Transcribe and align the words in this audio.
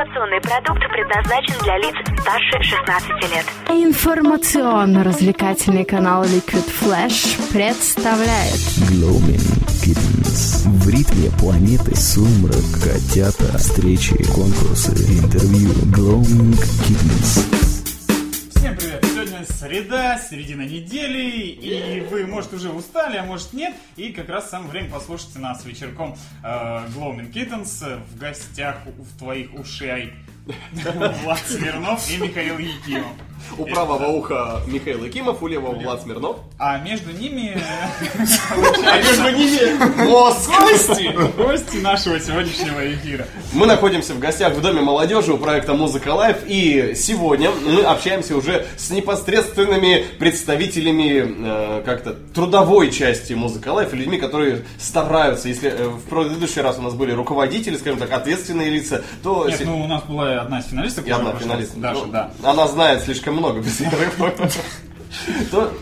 Информационный 0.00 0.40
продукт 0.40 0.80
предназначен 0.88 1.52
для 1.62 1.76
лиц 1.76 1.94
старше 2.22 2.56
16 2.62 3.10
лет. 3.34 3.44
Информационно-развлекательный 3.68 5.84
канал 5.84 6.24
Liquid 6.24 6.64
Flash 6.80 7.36
представляет 7.52 8.54
Glowing 8.88 9.44
Kittens. 9.84 10.64
В 10.64 10.88
ритме 10.88 11.28
планеты 11.38 11.94
сумрак, 11.94 12.64
котята, 12.82 13.58
встречи, 13.58 14.16
конкурсы, 14.32 14.92
интервью. 14.92 15.68
Glowing 15.92 16.56
Kittens. 16.86 17.69
Среда, 19.44 20.18
середина 20.18 20.62
недели, 20.62 21.46
и 21.46 22.00
вы, 22.00 22.26
может, 22.26 22.52
уже 22.52 22.70
устали, 22.70 23.16
а 23.16 23.24
может 23.24 23.52
нет, 23.52 23.74
и 23.96 24.12
как 24.12 24.28
раз 24.28 24.50
самое 24.50 24.70
время 24.70 24.90
послушать 24.90 25.34
нас 25.36 25.64
вечерком 25.64 26.16
э, 26.42 26.46
Gloaming 26.46 27.32
Kittens 27.32 28.00
в 28.12 28.18
гостях 28.18 28.76
в 28.86 29.18
твоих 29.18 29.54
ушей 29.54 30.12
Влад 31.24 31.40
Смирнов 31.46 32.10
и 32.10 32.16
Михаил 32.16 32.58
Якимов. 32.58 33.12
У 33.58 33.64
правого 33.64 34.06
уха 34.06 34.60
Михаил 34.66 35.02
Якимов, 35.04 35.42
у 35.42 35.46
левого 35.48 35.74
Влад 35.74 36.02
Смирнов. 36.02 36.36
А 36.58 36.78
между 36.78 37.10
ними 37.10 37.58
А 38.86 38.98
между 38.98 39.30
ними 39.30 40.04
мозг. 40.08 40.50
гости, 40.60 41.10
гости 41.36 41.76
нашего 41.78 42.20
сегодняшнего 42.20 42.92
эфира. 42.92 43.26
Мы 43.52 43.66
находимся 43.66 44.14
в 44.14 44.18
гостях 44.18 44.52
в 44.54 44.60
Доме 44.60 44.82
молодежи 44.82 45.32
у 45.32 45.38
проекта 45.38 45.74
Музыка 45.74 46.10
Live, 46.10 46.38
и 46.46 46.92
сегодня 46.94 47.50
мы 47.50 47.82
общаемся 47.82 48.36
уже 48.36 48.66
с 48.76 48.90
непосредственными 48.90 50.04
представителями 50.18 51.24
э, 51.26 51.82
как-то 51.84 52.12
трудовой 52.34 52.90
части 52.90 53.32
Музыка 53.32 53.70
Live, 53.70 53.92
людьми, 53.94 54.18
которые 54.18 54.64
стараются. 54.78 55.48
Если 55.48 55.70
э, 55.70 55.88
в 55.88 56.02
предыдущий 56.02 56.60
раз 56.62 56.78
у 56.78 56.82
нас 56.82 56.94
были 56.94 57.12
руководители, 57.12 57.76
скажем 57.76 57.98
так, 57.98 58.12
ответственные 58.12 58.70
лица, 58.70 59.02
то 59.22 59.48
Нет, 59.48 59.60
ну 59.64 59.82
у 59.82 59.86
нас 59.86 60.02
была 60.04 60.29
одна 60.36 60.60
из 60.60 60.66
финалисток, 60.66 61.06
и 61.06 61.10
одна 61.10 61.32
финалистка. 61.34 61.78
Даша, 61.78 62.00
Ну, 62.06 62.12
да. 62.12 62.30
Она 62.42 62.66
знает 62.68 63.02
слишком 63.02 63.34
много 63.36 63.60
без 63.60 63.80
игры. 63.80 64.10
То 65.50 65.72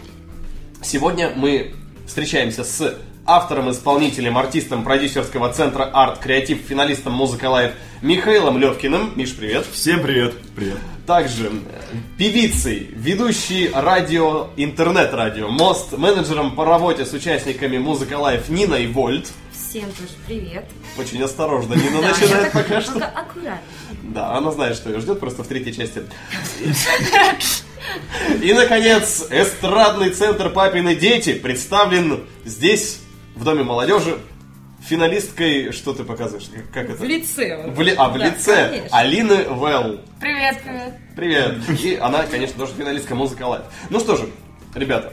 сегодня 0.83 1.33
мы 1.35 1.75
встречаемся 2.07 2.65
с 2.65 2.97
автором-исполнителем, 3.27 4.39
артистом 4.39 4.85
продюсерского 4.85 5.53
центра 5.53 5.85
Арт 5.85 6.19
Креатив, 6.19 6.61
финалистом 6.67 7.13
Музыка 7.13 7.51
Live 7.51 7.73
Михаилом 8.01 8.57
Левкиным. 8.59 9.13
Миш, 9.17 9.37
привет. 9.37 9.67
Всем 9.71 10.03
привет. 10.03 10.35
Привет. 10.57 10.79
Также 11.07 11.47
э, 11.47 11.51
певицей, 12.17 12.89
ведущей 12.93 13.71
радио, 13.75 14.49
интернет-радио, 14.57 15.49
мост, 15.49 15.93
менеджером 15.97 16.55
по 16.55 16.65
работе 16.65 17.05
с 17.05 17.13
участниками 17.13 17.77
Музыка 17.77 18.15
Live 18.15 18.49
Ниной 18.49 18.87
Вольт. 18.87 19.29
Всем 19.69 19.91
тоже 19.93 20.13
привет. 20.27 20.65
Очень 20.97 21.23
осторожно 21.23 21.75
Нина 21.75 22.01
Да, 22.01 22.09
начинает 22.09 22.53
пока 22.53 22.81
что. 22.81 23.05
Аккуратно. 23.05 23.61
Да, 24.03 24.35
она 24.37 24.51
знает, 24.51 24.77
что 24.77 24.89
ее 24.91 25.01
ждет 25.01 25.21
просто 25.21 25.43
в 25.45 25.47
третьей 25.47 25.75
части. 25.75 26.03
И, 28.43 28.53
наконец, 28.55 29.27
эстрадный 29.31 30.11
центр 30.11 30.51
«Папины 30.51 30.95
дети» 30.95 31.35
представлен 31.35 32.25
здесь, 32.45 33.01
в 33.37 33.45
Доме 33.45 33.63
молодежи, 33.63 34.19
финалисткой, 34.87 35.73
что 35.73 35.93
ты 35.93 36.05
показываешь? 36.05 36.49
Как- 36.53 36.71
Как 36.73 36.91
это? 36.91 37.03
В 37.03 37.05
лице. 37.05 37.71
В 37.71 37.81
ли- 37.83 37.95
А, 37.95 38.09
в 38.09 38.19
Да, 38.19 38.27
лице 38.27 38.69
конечно. 38.71 38.99
Алины 38.99 39.33
Велл. 39.49 40.01
Привет, 40.21 40.63
привет. 40.63 40.95
Привет. 41.15 41.81
И 41.81 41.97
она, 41.97 42.23
конечно, 42.25 42.59
тоже 42.59 42.73
финалистка 42.75 43.15
«Музыка 43.15 43.43
Live». 43.43 43.65
Ну 43.91 44.01
что 44.01 44.17
же, 44.17 44.31
ребята, 44.75 45.13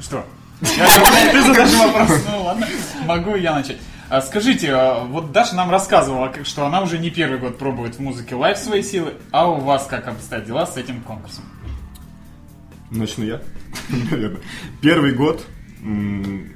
Что? 0.00 0.24
Ты 0.60 1.42
задашь 1.42 1.74
вопрос, 1.74 2.24
ну 2.30 2.42
ладно, 2.42 2.66
могу 3.06 3.36
я 3.36 3.54
начать. 3.54 3.78
А, 4.10 4.22
Скажите, 4.22 4.72
а, 4.72 5.04
вот 5.04 5.32
Даша 5.32 5.54
нам 5.54 5.70
рассказывала, 5.70 6.32
что 6.44 6.66
она 6.66 6.82
уже 6.82 6.98
не 6.98 7.10
первый 7.10 7.38
год 7.38 7.58
пробует 7.58 7.96
в 7.96 8.00
музыке 8.00 8.34
Live 8.34 8.56
свои 8.58 8.82
силы, 8.82 9.14
а 9.30 9.48
у 9.50 9.60
вас 9.60 9.86
как 9.86 10.08
обстоят 10.08 10.46
дела 10.46 10.66
с 10.66 10.76
этим 10.76 11.02
конкурсом? 11.02 11.44
Начну 12.90 13.24
я, 13.24 13.42
наверное. 14.10 14.40
Первый 14.80 15.12
год 15.12 15.44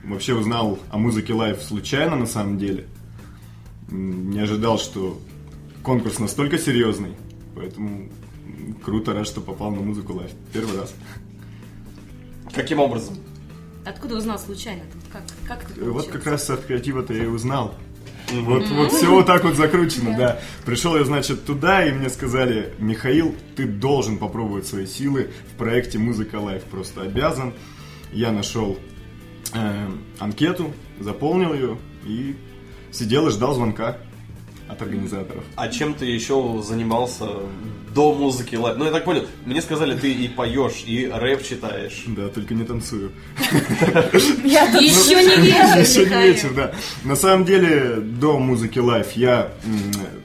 вообще 0.04 0.34
узнал 0.34 0.78
о 0.90 0.98
музыке 0.98 1.34
Live 1.34 1.62
случайно 1.62 2.16
на 2.16 2.26
самом 2.26 2.58
деле. 2.58 2.86
Не 3.90 4.40
ожидал, 4.40 4.78
что 4.78 5.20
конкурс 5.82 6.18
настолько 6.18 6.58
серьезный. 6.58 7.12
Поэтому 7.54 8.08
круто, 8.82 9.12
рад, 9.12 9.26
что 9.26 9.42
попал 9.42 9.70
на 9.70 9.82
музыку 9.82 10.14
Live. 10.14 10.30
Первый 10.52 10.80
раз. 10.80 10.94
каким 12.52 12.80
образом? 12.80 13.18
Откуда 13.84 14.16
узнал 14.16 14.38
случайно? 14.38 14.82
Как, 15.12 15.22
как 15.46 15.70
это 15.70 15.90
Вот 15.90 16.08
как 16.08 16.26
раз 16.26 16.48
от 16.50 16.64
креатива-то 16.64 17.12
я 17.12 17.24
и 17.24 17.26
узнал. 17.26 17.74
Вот, 18.30 18.66
вот 18.68 18.92
все 18.92 19.10
вот 19.10 19.26
так 19.26 19.44
вот 19.44 19.56
закручено, 19.56 20.16
да. 20.16 20.40
Пришел 20.64 20.96
я, 20.96 21.04
значит, 21.04 21.44
туда, 21.44 21.84
и 21.84 21.92
мне 21.92 22.08
сказали, 22.08 22.72
Михаил, 22.78 23.34
ты 23.56 23.66
должен 23.66 24.18
попробовать 24.18 24.66
свои 24.66 24.86
силы 24.86 25.30
в 25.52 25.58
проекте 25.58 25.98
Музыка 25.98 26.36
Live. 26.36 26.62
Просто 26.64 27.02
обязан. 27.02 27.52
Я 28.12 28.30
нашел 28.30 28.78
э, 29.54 29.90
анкету, 30.18 30.72
заполнил 31.00 31.52
ее 31.52 31.78
и 32.04 32.36
сидел 32.90 33.28
и 33.28 33.30
ждал 33.30 33.54
звонка 33.54 33.98
от 34.72 34.82
организаторов. 34.82 35.44
А 35.56 35.68
чем 35.68 35.94
ты 35.94 36.06
еще 36.06 36.62
занимался 36.66 37.26
до 37.94 38.14
музыки 38.14 38.56
Live? 38.56 38.76
Ну, 38.78 38.84
я 38.86 38.90
так 38.90 39.04
понял, 39.04 39.26
мне 39.44 39.60
сказали, 39.62 39.96
ты 39.96 40.12
и 40.12 40.28
поешь, 40.28 40.82
и 40.86 41.06
рэп 41.12 41.42
читаешь. 41.44 42.04
Да, 42.06 42.28
только 42.28 42.54
не 42.54 42.64
танцую. 42.64 43.12
Еще 44.12 45.14
не 45.24 45.42
вечер, 45.42 45.78
Еще 45.80 46.06
не 46.06 46.22
вечер, 46.32 46.52
да. 46.54 46.72
На 47.04 47.16
самом 47.16 47.44
деле, 47.44 47.96
до 48.00 48.38
музыки 48.38 48.78
Live 48.78 49.12
я 49.12 49.52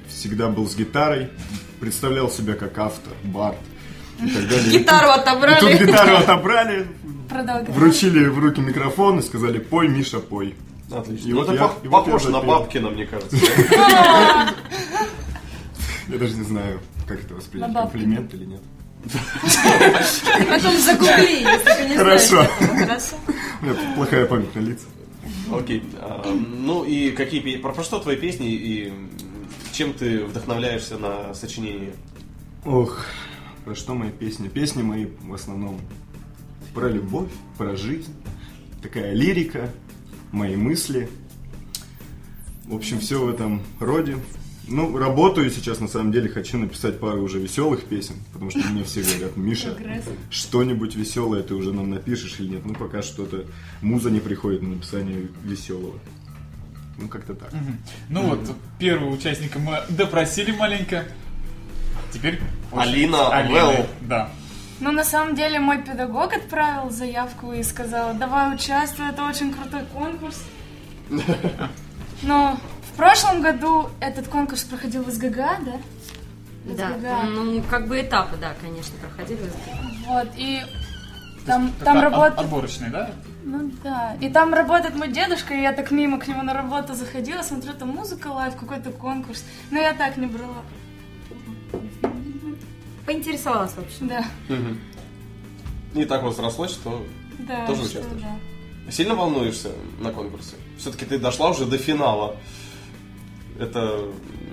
всегда 0.09 0.47
был 0.49 0.67
с 0.67 0.75
гитарой, 0.75 1.29
представлял 1.79 2.29
себя 2.29 2.53
как 2.55 2.77
автор, 2.77 3.13
бард 3.23 3.57
и 4.23 4.29
так 4.29 4.47
далее. 4.49 4.71
Гитару 4.71 5.07
И 5.07 5.15
тут 5.15 5.27
отобрали. 5.27 5.85
гитару 5.85 6.15
отобрали, 6.17 6.87
Продолжай. 7.29 7.65
вручили 7.73 8.25
в 8.27 8.39
руки 8.39 8.61
микрофон 8.61 9.19
и 9.19 9.21
сказали, 9.21 9.59
пой, 9.59 9.87
Миша, 9.89 10.19
пой. 10.19 10.55
Отлично. 10.91 11.27
И 11.29 11.33
вот 11.33 11.47
ты 11.47 11.53
я- 11.53 11.59
пох- 11.61 11.83
и 11.83 11.87
вот 11.87 12.07
я 12.07 12.29
на. 12.29 12.41
Бабкина, 12.41 12.89
мне 12.89 13.05
кажется. 13.05 13.35
Я 16.09 16.17
даже 16.17 16.35
не 16.35 16.43
знаю, 16.43 16.79
как 17.07 17.21
это 17.23 17.35
воспринять, 17.35 17.73
комплимент 17.73 18.33
или 18.33 18.45
нет. 18.45 18.61
Потом 20.49 20.77
загугли, 20.77 21.41
если 21.41 21.83
ты 21.83 21.89
не 21.89 21.97
Хорошо. 21.97 22.45
Хорошо. 22.59 23.15
У 23.61 23.65
меня 23.65 23.75
плохая 23.95 24.25
память 24.25 24.55
на 24.55 24.59
лица. 24.59 24.85
Окей. 25.51 25.83
а, 25.99 26.25
Ну 26.33 26.83
и 26.83 27.11
какие 27.11 27.57
про, 27.57 27.73
про 27.73 27.83
что 27.83 27.99
твои 27.99 28.15
песни 28.15 28.47
и 28.53 28.93
чем 29.73 29.93
ты 29.93 30.23
вдохновляешься 30.25 30.97
на 30.97 31.33
сочинение? 31.33 31.93
Ох, 32.65 33.05
про 33.65 33.75
что 33.75 33.93
мои 33.93 34.09
песни? 34.11 34.47
Песни 34.47 34.81
мои 34.83 35.07
в 35.21 35.33
основном 35.33 35.79
про 36.73 36.89
любовь, 36.89 37.29
про 37.57 37.75
жизнь, 37.75 38.13
такая 38.81 39.13
лирика, 39.13 39.71
мои 40.31 40.55
мысли. 40.55 41.09
В 42.65 42.75
общем, 42.75 42.99
все 42.99 43.23
в 43.23 43.29
этом 43.29 43.61
роде. 43.79 44.17
Ну, 44.67 44.97
работаю 44.97 45.49
сейчас, 45.49 45.79
на 45.79 45.87
самом 45.87 46.11
деле, 46.11 46.27
хочу 46.27 46.57
написать 46.57 46.99
пару 46.99 47.21
уже 47.21 47.39
веселых 47.39 47.85
песен, 47.85 48.15
потому 48.33 48.51
что 48.51 48.59
мне 48.67 48.83
все 48.83 49.01
говорят, 49.01 49.37
Миша, 49.37 49.77
что-нибудь 50.29 50.95
веселое 50.95 51.41
ты 51.41 51.55
уже 51.55 51.73
нам 51.73 51.89
напишешь 51.89 52.35
или 52.39 52.49
нет? 52.49 52.65
Ну, 52.65 52.73
пока 52.73 53.01
что-то, 53.01 53.45
муза 53.81 54.09
не 54.11 54.19
приходит 54.19 54.61
на 54.61 54.69
написание 54.69 55.29
веселого. 55.43 55.97
Ну, 56.97 57.07
как-то 57.07 57.33
так. 57.35 57.53
Ну 58.09 58.23
вот, 58.23 58.39
первого 58.79 59.11
участника 59.11 59.59
мы 59.59 59.79
допросили 59.89 60.51
маленько. 60.51 61.05
Теперь... 62.11 62.41
Алина 62.73 63.29
Алина, 63.29 63.53
Вэлл. 63.53 63.87
Да. 64.01 64.31
Ну, 64.79 64.91
на 64.91 65.03
самом 65.03 65.35
деле, 65.35 65.59
мой 65.59 65.81
педагог 65.81 66.33
отправил 66.33 66.89
заявку 66.91 67.51
и 67.51 67.63
сказал, 67.63 68.13
давай 68.13 68.53
участвуй, 68.53 69.09
это 69.09 69.23
очень 69.25 69.51
крутой 69.53 69.81
конкурс. 69.93 70.43
Но 72.23 72.57
в 72.93 72.97
прошлом 72.97 73.41
году 73.41 73.89
этот 73.99 74.27
конкурс 74.27 74.63
проходил 74.63 75.03
в 75.03 75.09
СГГ, 75.09 75.35
да? 75.35 75.79
Да, 76.65 76.91
Да. 77.01 77.23
ну, 77.23 77.61
как 77.63 77.87
бы 77.87 78.01
этапы, 78.01 78.35
да, 78.37 78.53
конечно, 78.61 78.93
проходили. 78.99 79.49
Вот, 80.05 80.27
и 80.35 80.61
там, 81.45 81.71
Так, 81.79 81.85
там 81.85 81.97
от- 81.97 82.03
работает... 82.03 82.39
Отборочный, 82.39 82.89
да? 82.89 83.09
Ну 83.43 83.71
да. 83.81 84.17
И 84.19 84.29
там 84.29 84.53
работает 84.53 84.95
мой 84.95 85.07
дедушка, 85.07 85.53
и 85.53 85.61
я 85.61 85.71
так 85.71 85.91
мимо 85.91 86.19
к 86.19 86.27
нему 86.27 86.43
на 86.43 86.53
работу 86.53 86.93
заходила, 86.93 87.41
смотрю, 87.41 87.73
там 87.73 87.89
музыка 87.89 88.27
Live, 88.27 88.55
какой-то 88.57 88.91
конкурс. 88.91 89.45
Но 89.71 89.79
я 89.79 89.93
так 89.93 90.17
не 90.17 90.27
брала. 90.27 90.63
Поинтересовалась 93.07 93.71
вообще. 93.75 93.97
Да. 94.01 94.25
И 95.95 96.05
так 96.05 96.21
вот 96.21 96.35
срослось, 96.35 96.71
что 96.71 97.03
Да. 97.39 97.65
Тоже 97.65 97.85
что 97.85 97.99
участвуешь? 97.99 98.21
да. 98.85 98.91
сильно 98.91 99.15
волнуешься 99.15 99.71
на 99.99 100.11
конкурсе? 100.11 100.55
Все-таки 100.77 101.05
ты 101.05 101.17
дошла 101.17 101.49
уже 101.49 101.65
до 101.65 101.77
финала. 101.79 102.35
Это, 103.59 104.03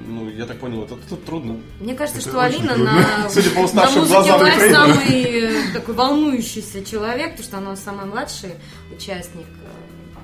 ну, 0.07 0.31
я 0.31 0.47
так 0.47 0.59
понял, 0.61 0.85
это, 0.85 0.95
это 0.95 1.17
трудно. 1.17 1.61
Мне 1.81 1.95
кажется, 1.95 2.21
Это 2.21 2.31
что 2.31 2.41
Алина 2.41 2.75
трудно. 2.75 2.93
на, 2.93 3.29
Судя 3.29 3.51
по 3.51 3.57
на 3.59 3.65
уставшим 3.67 4.01
музыке 4.01 4.23
тренера. 4.39 4.73
самый 4.73 5.23
э, 5.23 5.73
такой 5.75 5.95
волнующийся 5.95 6.83
человек, 6.85 7.33
потому 7.33 7.45
что 7.47 7.59
она 7.59 7.77
самый 7.77 8.07
младший 8.07 8.55
участник. 8.97 9.45
э, 9.45 10.21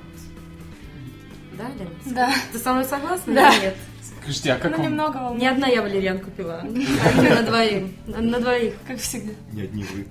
Да, 1.57 1.65
Лена? 1.77 1.91
Да. 2.05 2.33
Ты 2.51 2.57
со 2.57 2.73
мной 2.73 2.85
согласна 2.85 3.33
Да. 3.35 3.53
или 3.53 3.61
нет? 3.65 3.75
Скажите, 4.23 4.53
а 4.53 4.57
как 4.59 4.71
Ну, 4.71 4.77
вам... 4.77 4.85
немного 4.87 5.17
волнует, 5.17 5.41
Не 5.41 5.47
одна 5.47 5.67
я 5.67 5.81
валерьянку 5.81 6.29
пила. 6.31 6.59
а 6.61 7.21
на 7.21 7.41
двоих. 7.43 7.83
На 8.07 8.39
двоих. 8.39 8.73
как 8.87 8.99
всегда. 8.99 9.33
Не 9.51 9.61
одни 9.63 9.83
вы. 9.83 10.07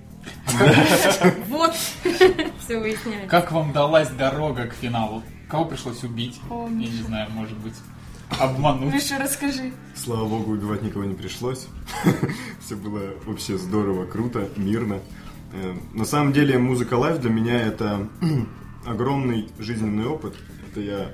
Вот. 1.48 1.72
Все 2.64 2.78
выясняем. 2.78 3.28
Как 3.28 3.52
вам 3.52 3.72
далась 3.72 4.08
дорога 4.10 4.66
к 4.66 4.72
финалу? 4.74 5.22
Кого 5.48 5.64
пришлось 5.64 6.02
убить? 6.04 6.40
Я 6.50 6.68
не 6.68 7.02
знаю, 7.02 7.30
может 7.30 7.56
быть, 7.58 7.74
обмануть. 8.38 8.92
Миша, 8.94 9.18
расскажи. 9.18 9.72
Слава 9.96 10.26
богу, 10.28 10.52
убивать 10.52 10.82
никого 10.82 11.04
не 11.04 11.14
пришлось. 11.14 11.66
Все 12.64 12.76
было 12.76 13.14
вообще 13.24 13.58
здорово, 13.58 14.04
круто, 14.06 14.48
мирно. 14.56 15.00
Э, 15.52 15.74
На 15.94 16.04
самом 16.04 16.32
деле 16.32 16.58
музыка 16.58 16.94
Live 16.94 17.18
для 17.18 17.30
меня 17.30 17.60
это 17.60 18.08
огромный 18.86 19.48
жизненный 19.58 20.06
опыт. 20.06 20.34
Это 20.70 20.80
я 20.80 21.10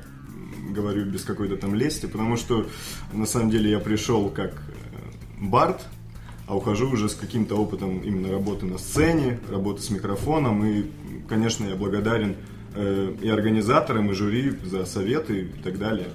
говорю 0.72 1.04
без 1.06 1.24
какой-то 1.24 1.56
там 1.56 1.74
лести, 1.74 2.06
потому 2.06 2.36
что 2.36 2.66
на 3.12 3.26
самом 3.26 3.50
деле 3.50 3.70
я 3.70 3.78
пришел 3.78 4.28
как 4.28 4.52
э, 4.52 5.44
бард, 5.44 5.86
а 6.46 6.56
ухожу 6.56 6.90
уже 6.90 7.08
с 7.08 7.14
каким-то 7.14 7.56
опытом 7.56 8.00
именно 8.00 8.30
работы 8.30 8.66
на 8.66 8.78
сцене, 8.78 9.40
работы 9.50 9.82
с 9.82 9.90
микрофоном. 9.90 10.64
И, 10.64 10.84
конечно, 11.28 11.66
я 11.66 11.74
благодарен 11.74 12.36
э, 12.74 13.14
и 13.20 13.28
организаторам, 13.28 14.10
и 14.10 14.14
жюри 14.14 14.52
за 14.64 14.84
советы 14.86 15.40
и 15.40 15.62
так 15.62 15.78
далее. 15.78 16.08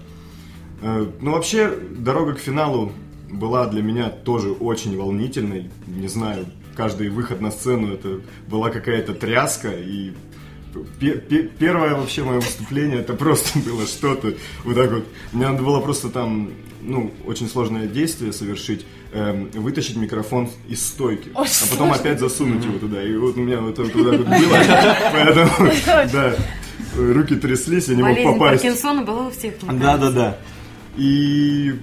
Э, 0.81 1.06
Ну, 1.19 1.31
вообще, 1.31 1.75
дорога 1.97 2.33
к 2.33 2.39
финалу 2.39 2.92
была 3.30 3.68
для 3.68 3.81
меня 3.81 4.09
тоже 4.09 4.51
очень 4.51 4.97
волнительной. 4.97 5.69
Не 5.88 6.07
знаю, 6.07 6.45
каждый 6.75 7.09
выход 7.09 7.42
на 7.42 7.51
сцену 7.51 7.94
это 7.94 8.21
была 8.47 8.69
какая-то 8.69 9.13
тряска. 9.13 9.71
И 9.71 10.13
первое 11.59 11.95
вообще 11.95 12.23
мое 12.23 12.39
выступление 12.39 13.00
это 13.00 13.13
просто 13.13 13.59
было 13.65 13.85
что-то 13.85 14.33
вот 14.63 14.75
так 14.75 14.91
вот. 14.91 15.06
Мне 15.31 15.47
надо 15.47 15.63
было 15.63 15.79
просто 15.81 16.09
там, 16.09 16.51
ну, 16.81 17.12
очень 17.25 17.47
сложное 17.50 17.88
действие 17.88 18.33
совершить. 18.33 18.85
эм, 19.13 19.50
вытащить 19.51 19.97
микрофон 19.97 20.50
из 20.69 20.85
стойки, 20.85 21.29
Очень 21.35 21.51
а 21.63 21.71
потом 21.71 21.88
сложно. 21.88 21.95
опять 21.95 22.19
засунуть 22.19 22.63
его 22.63 22.79
туда. 22.79 23.03
И 23.03 23.13
вот 23.18 23.35
у 23.38 23.41
меня 23.41 23.59
вот 23.59 23.77
это 23.77 23.83
вот 23.83 23.91
так 23.91 24.19
вот 24.19 24.27
было. 24.27 24.57
Поэтому, 25.12 25.71
да, 26.13 26.35
руки 26.95 27.35
тряслись, 27.35 27.88
я 27.89 27.95
не 27.95 28.03
мог 28.03 28.15
попасть. 28.23 28.63
Паркинсона 28.63 29.03
была 29.03 29.27
у 29.27 29.31
всех. 29.31 29.56
Да, 29.63 29.97
да, 29.97 30.12
да. 30.12 30.38
И 30.97 31.73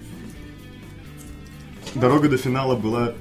дорога 1.95 2.29
до 2.29 2.39
финала 2.39 2.77
была 2.77 3.15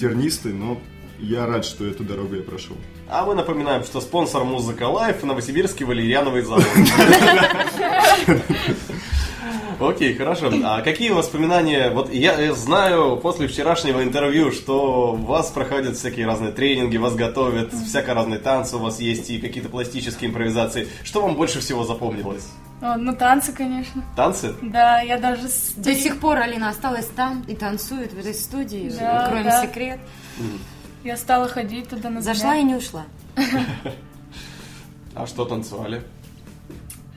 тернистой, 0.00 0.52
но 0.52 0.80
я 1.18 1.46
рад, 1.46 1.64
что 1.64 1.86
эту 1.86 2.04
дорогу 2.04 2.34
я 2.36 2.42
прошел. 2.42 2.76
А 3.10 3.24
мы 3.24 3.34
напоминаем, 3.34 3.84
что 3.84 4.00
спонсор 4.00 4.44
Музыка 4.44 4.84
Live 4.84 5.22
Новосибирский 5.22 5.86
валерьяновый 5.86 6.42
завод. 6.42 6.64
Окей, 9.80 10.14
хорошо. 10.14 10.50
А 10.64 10.82
какие 10.82 11.10
воспоминания? 11.10 11.90
Вот 11.90 12.12
я 12.12 12.52
знаю 12.52 13.16
после 13.16 13.46
вчерашнего 13.46 14.02
интервью, 14.02 14.50
что 14.50 15.12
у 15.12 15.16
вас 15.16 15.50
проходят 15.50 15.96
всякие 15.96 16.26
разные 16.26 16.50
тренинги, 16.52 16.96
вас 16.96 17.14
готовят, 17.14 17.72
всякие 17.72 18.14
разные 18.14 18.40
танцы 18.40 18.76
у 18.76 18.80
вас 18.80 18.98
есть 19.00 19.30
и 19.30 19.38
какие-то 19.38 19.68
пластические 19.68 20.30
импровизации. 20.30 20.88
Что 21.04 21.22
вам 21.22 21.36
больше 21.36 21.60
всего 21.60 21.84
запомнилось? 21.84 22.48
О, 22.82 22.96
ну, 22.96 23.14
танцы, 23.14 23.52
конечно. 23.52 24.04
Танцы? 24.16 24.52
Да, 24.62 25.00
я 25.00 25.16
даже... 25.18 25.48
с- 25.48 25.72
До 25.76 25.94
сих 25.94 26.18
пор 26.20 26.38
Алина 26.38 26.68
осталась 26.70 27.06
там 27.06 27.44
и 27.48 27.54
танцует 27.54 28.12
в 28.12 28.18
этой 28.18 28.34
студии. 28.34 28.92
Да, 28.98 29.30
да. 29.44 29.62
секрет. 29.62 29.98
Я 31.04 31.16
стала 31.16 31.48
ходить 31.48 31.88
туда 31.88 32.10
на 32.10 32.20
Зашла 32.20 32.56
и 32.56 32.62
не 32.62 32.74
ушла. 32.74 33.06
А 35.14 35.26
что 35.26 35.44
танцевали? 35.44 36.02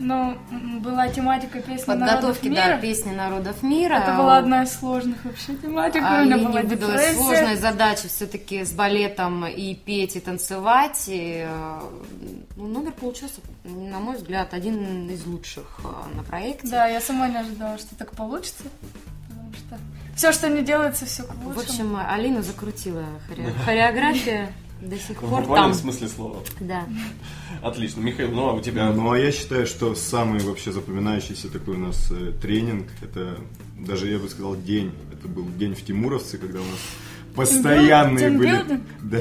Ну, 0.04 0.36
была 0.80 1.10
тематика 1.10 1.62
песни 1.62 1.86
Подготовки, 1.86 2.48
народов 2.48 2.66
да, 2.66 2.68
мира. 2.68 2.82
песни 2.82 3.12
народов 3.12 3.62
мира. 3.62 3.94
Это 3.96 4.18
была 4.18 4.38
одна 4.38 4.64
из 4.64 4.74
сложных 4.74 5.24
вообще 5.24 5.56
тематик. 5.56 6.02
А 6.04 6.22
у 6.22 6.26
меня 6.26 6.38
была 6.40 6.62
выдалась 6.62 7.16
сложная 7.16 7.56
задача 7.56 8.08
все-таки 8.08 8.66
с 8.66 8.72
балетом 8.72 9.46
и 9.46 9.76
петь, 9.76 10.16
и 10.16 10.20
танцевать. 10.20 11.04
И, 11.08 11.46
э, 11.48 11.80
ну, 12.56 12.68
номер 12.68 12.94
получился, 12.94 13.42
на 13.64 14.00
мой 14.00 14.18
взгляд, 14.18 14.56
один 14.56 15.08
из 15.08 15.24
лучших 15.28 15.82
э, 15.84 16.16
на 16.18 16.24
проекте. 16.24 16.68
Да, 16.70 16.88
я 16.88 17.00
сама 17.00 17.28
не 17.28 17.38
ожидала, 17.38 17.78
что 17.78 17.96
так 17.96 18.14
получится. 18.14 18.64
Все, 20.22 20.32
что 20.34 20.50
не 20.50 20.62
делается, 20.62 21.08
все 21.08 21.24
к 21.24 21.34
В 21.34 21.48
лучшему. 21.48 21.64
общем, 21.98 21.98
Алина 22.08 22.44
закрутила 22.44 23.04
хоре- 23.28 23.52
хореография 23.66 24.54
до 24.80 24.96
сих 24.96 25.18
В 25.20 25.28
пор 25.28 25.40
буквальном 25.42 25.72
там. 25.72 25.74
смысле 25.74 26.08
слова. 26.10 26.44
Да. 26.60 26.84
Отлично. 27.64 28.02
Михаил, 28.02 28.30
ну 28.30 28.50
а 28.50 28.54
у 28.54 28.62
тебя... 28.62 28.92
Ну, 28.92 29.12
а 29.12 29.18
я 29.18 29.32
считаю, 29.32 29.66
что 29.66 29.96
самый 29.96 30.40
вообще 30.42 30.72
запоминающийся 30.72 31.50
такой 31.50 31.74
у 31.74 31.80
нас 31.80 32.12
э, 32.12 32.34
тренинг, 32.40 32.86
это 33.02 33.40
даже, 33.80 34.12
я 34.12 34.20
бы 34.20 34.30
сказал, 34.30 34.56
день. 34.56 34.92
Это 35.12 35.28
был 35.28 35.48
день 35.58 35.74
в 35.74 35.84
Тимуровце, 35.84 36.38
когда 36.38 36.60
у 36.60 36.66
нас 36.66 36.80
постоянные 37.36 38.30
были... 38.30 38.52
Тимбилдинг? 38.52 38.82
Да, 39.02 39.18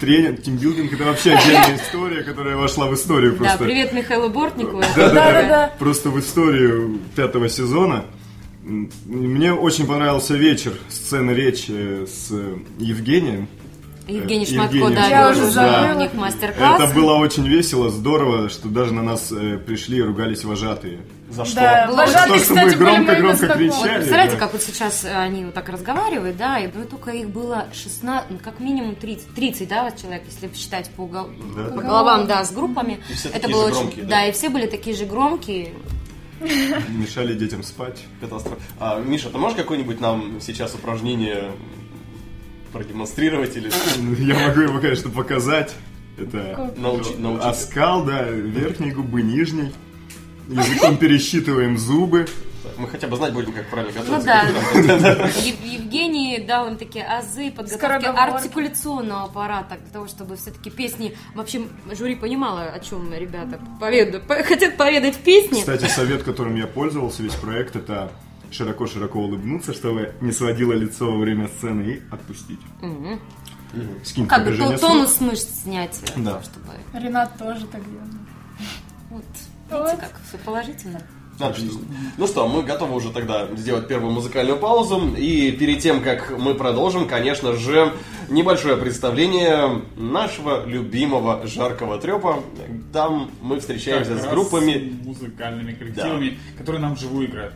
тренинг, 0.00 0.42
тимбилдинг, 0.42 0.92
это 0.92 1.04
вообще 1.04 1.32
отдельная 1.32 1.76
история, 1.82 2.22
которая 2.24 2.56
вошла 2.58 2.88
в 2.88 2.94
историю 2.94 3.32
Да, 3.32 3.38
просто. 3.38 3.64
привет 3.64 3.94
Михаилу 3.94 4.28
Бортникову. 4.28 4.82
Да-да-да. 4.96 5.72
Просто 5.78 6.10
в 6.10 6.20
историю 6.20 6.98
пятого 7.16 7.48
сезона. 7.48 8.04
Мне 8.62 9.52
очень 9.52 9.86
понравился 9.86 10.34
вечер, 10.34 10.72
сцена 10.88 11.32
речь 11.32 11.66
э, 11.68 12.06
с 12.06 12.30
Евгением. 12.78 13.48
Евгений 14.08 14.44
Э, 14.44 14.48
Шматко, 14.48 14.76
Евгений 14.76 14.94
да, 14.96 15.06
Я 15.08 15.30
уже 15.30 15.46
забыла. 15.50 15.92
у 15.94 15.98
них 16.00 16.12
мастер-класс. 16.14 16.80
Это 16.80 16.92
было 16.94 17.14
очень 17.14 17.46
весело, 17.46 17.90
здорово, 17.90 18.48
что 18.48 18.68
даже 18.68 18.92
на 18.92 19.02
нас 19.02 19.30
э, 19.32 19.58
пришли 19.58 19.98
и 19.98 20.02
ругались 20.02 20.44
вожатые. 20.44 21.00
За 21.30 21.44
что? 21.44 21.54
Да, 21.56 21.90
вожатые, 21.92 22.38
то, 22.38 22.44
что 22.44 22.54
мы 22.54 22.60
кстати, 22.60 22.74
были 22.76 22.84
моими 22.90 23.04
громко-громко 23.04 23.36
знакомыми. 23.46 23.68
кричали. 23.70 23.94
Представляете, 23.96 24.34
да. 24.34 24.38
как 24.40 24.52
вот 24.52 24.62
сейчас 24.62 25.04
э, 25.04 25.12
они 25.16 25.44
вот 25.44 25.54
так 25.54 25.68
разговаривают, 25.68 26.36
да, 26.36 26.58
и 26.58 26.68
ну, 26.72 26.84
только 26.84 27.10
их 27.12 27.30
было 27.30 27.66
16, 27.72 28.30
ну, 28.30 28.38
как 28.42 28.60
минимум 28.60 28.96
30, 28.96 29.34
30, 29.34 29.68
да, 29.68 29.84
вот 29.84 29.96
человек, 30.00 30.22
если 30.26 30.50
считать 30.56 30.90
по, 30.90 31.06
гол- 31.06 31.30
Да. 31.56 31.64
по 31.74 31.80
головам, 31.80 32.26
да, 32.26 32.44
с 32.44 32.52
группами. 32.52 32.98
И 33.08 33.14
все 33.14 33.28
Это 33.30 33.48
было 33.48 33.68
же 33.68 33.72
очень, 33.72 33.80
громкие, 33.82 34.04
да. 34.04 34.10
да? 34.10 34.26
и 34.26 34.32
все 34.32 34.48
были 34.50 34.66
такие 34.66 34.94
же 34.96 35.04
громкие. 35.04 35.72
Мешали 36.88 37.34
детям 37.34 37.62
спать. 37.62 38.02
Катастрофа. 38.20 38.60
А, 38.80 39.00
Миша, 39.00 39.30
ты 39.30 39.38
можешь 39.38 39.56
какое-нибудь 39.56 40.00
нам 40.00 40.40
сейчас 40.40 40.74
упражнение 40.74 41.52
продемонстрировать 42.72 43.56
или 43.56 43.70
Ну, 43.98 44.14
Я 44.14 44.48
могу 44.48 44.60
его, 44.60 44.80
конечно, 44.80 45.10
показать. 45.10 45.74
Это 46.18 46.72
научить? 46.76 47.18
научить? 47.18 47.44
оскал, 47.46 48.04
да, 48.04 48.22
верхней 48.28 48.90
губы, 48.92 49.22
нижней. 49.22 49.72
Языком 50.48 50.96
пересчитываем 50.98 51.78
зубы. 51.78 52.26
Мы 52.78 52.88
хотя 52.88 53.06
бы 53.08 53.16
знать 53.16 53.32
будем, 53.32 53.52
как 53.52 53.68
правильно 53.70 53.92
Ну 54.06 54.16
готовиться. 54.20 54.98
да. 54.98 55.26
Ев- 55.42 55.60
Евгений 56.32 56.46
дал 56.46 56.68
им 56.68 56.76
такие 56.76 57.04
азы 57.04 57.50
подготовки 57.50 58.06
артикуляционного 58.06 59.24
аппарата, 59.24 59.76
для 59.78 59.90
того, 59.92 60.08
чтобы 60.08 60.36
все-таки 60.36 60.70
песни... 60.70 61.16
Вообще, 61.34 61.62
жюри 61.92 62.14
понимало, 62.14 62.62
о 62.64 62.80
чем 62.80 63.12
ребята 63.12 63.60
поведают, 63.80 64.26
по- 64.26 64.42
хотят 64.42 64.76
поведать 64.76 65.16
в 65.16 65.20
песне. 65.22 65.60
Кстати, 65.60 65.86
совет, 65.86 66.22
которым 66.22 66.56
я 66.56 66.66
пользовался 66.66 67.22
весь 67.22 67.34
проект, 67.34 67.76
это 67.76 68.12
широко-широко 68.50 69.18
улыбнуться, 69.18 69.72
чтобы 69.72 70.14
не 70.20 70.32
сводило 70.32 70.72
лицо 70.72 71.10
во 71.10 71.18
время 71.18 71.48
сцены 71.48 71.82
и 71.82 72.02
отпустить. 72.10 72.60
Скинь 74.04 74.26
Как 74.26 74.40
бы 74.44 74.50
напряжение 74.50 74.78
то- 74.78 74.86
тонус 74.88 75.20
мышц 75.20 75.62
снять, 75.62 75.98
Да. 76.16 76.42
чтобы... 76.42 76.66
Ренат 76.92 77.36
тоже 77.38 77.66
так 77.66 77.80
делал. 77.90 78.04
Вот, 79.10 79.24
Вот. 79.70 79.80
видите, 79.90 79.96
как 80.02 80.20
все 80.28 80.38
положительно. 80.38 81.00
Отлично. 81.42 81.80
Ну 82.16 82.26
что, 82.26 82.46
мы 82.46 82.62
готовы 82.62 82.94
уже 82.94 83.10
тогда 83.10 83.48
сделать 83.56 83.88
первую 83.88 84.12
музыкальную 84.12 84.58
паузу. 84.58 85.14
И 85.16 85.50
перед 85.52 85.80
тем, 85.80 86.02
как 86.02 86.38
мы 86.38 86.54
продолжим, 86.54 87.08
конечно 87.08 87.54
же, 87.54 87.92
небольшое 88.28 88.76
представление 88.76 89.82
нашего 89.96 90.64
любимого 90.66 91.46
жаркого 91.46 91.98
трепа. 91.98 92.42
Там 92.92 93.30
мы 93.40 93.60
встречаемся 93.60 94.12
Как 94.12 94.20
с 94.20 94.24
раз 94.24 94.32
группами. 94.32 94.92
с 95.02 95.06
музыкальными 95.06 95.72
коллективами, 95.72 96.38
которые 96.58 96.80
нам 96.80 96.94
вживую 96.94 97.26
играют. 97.28 97.54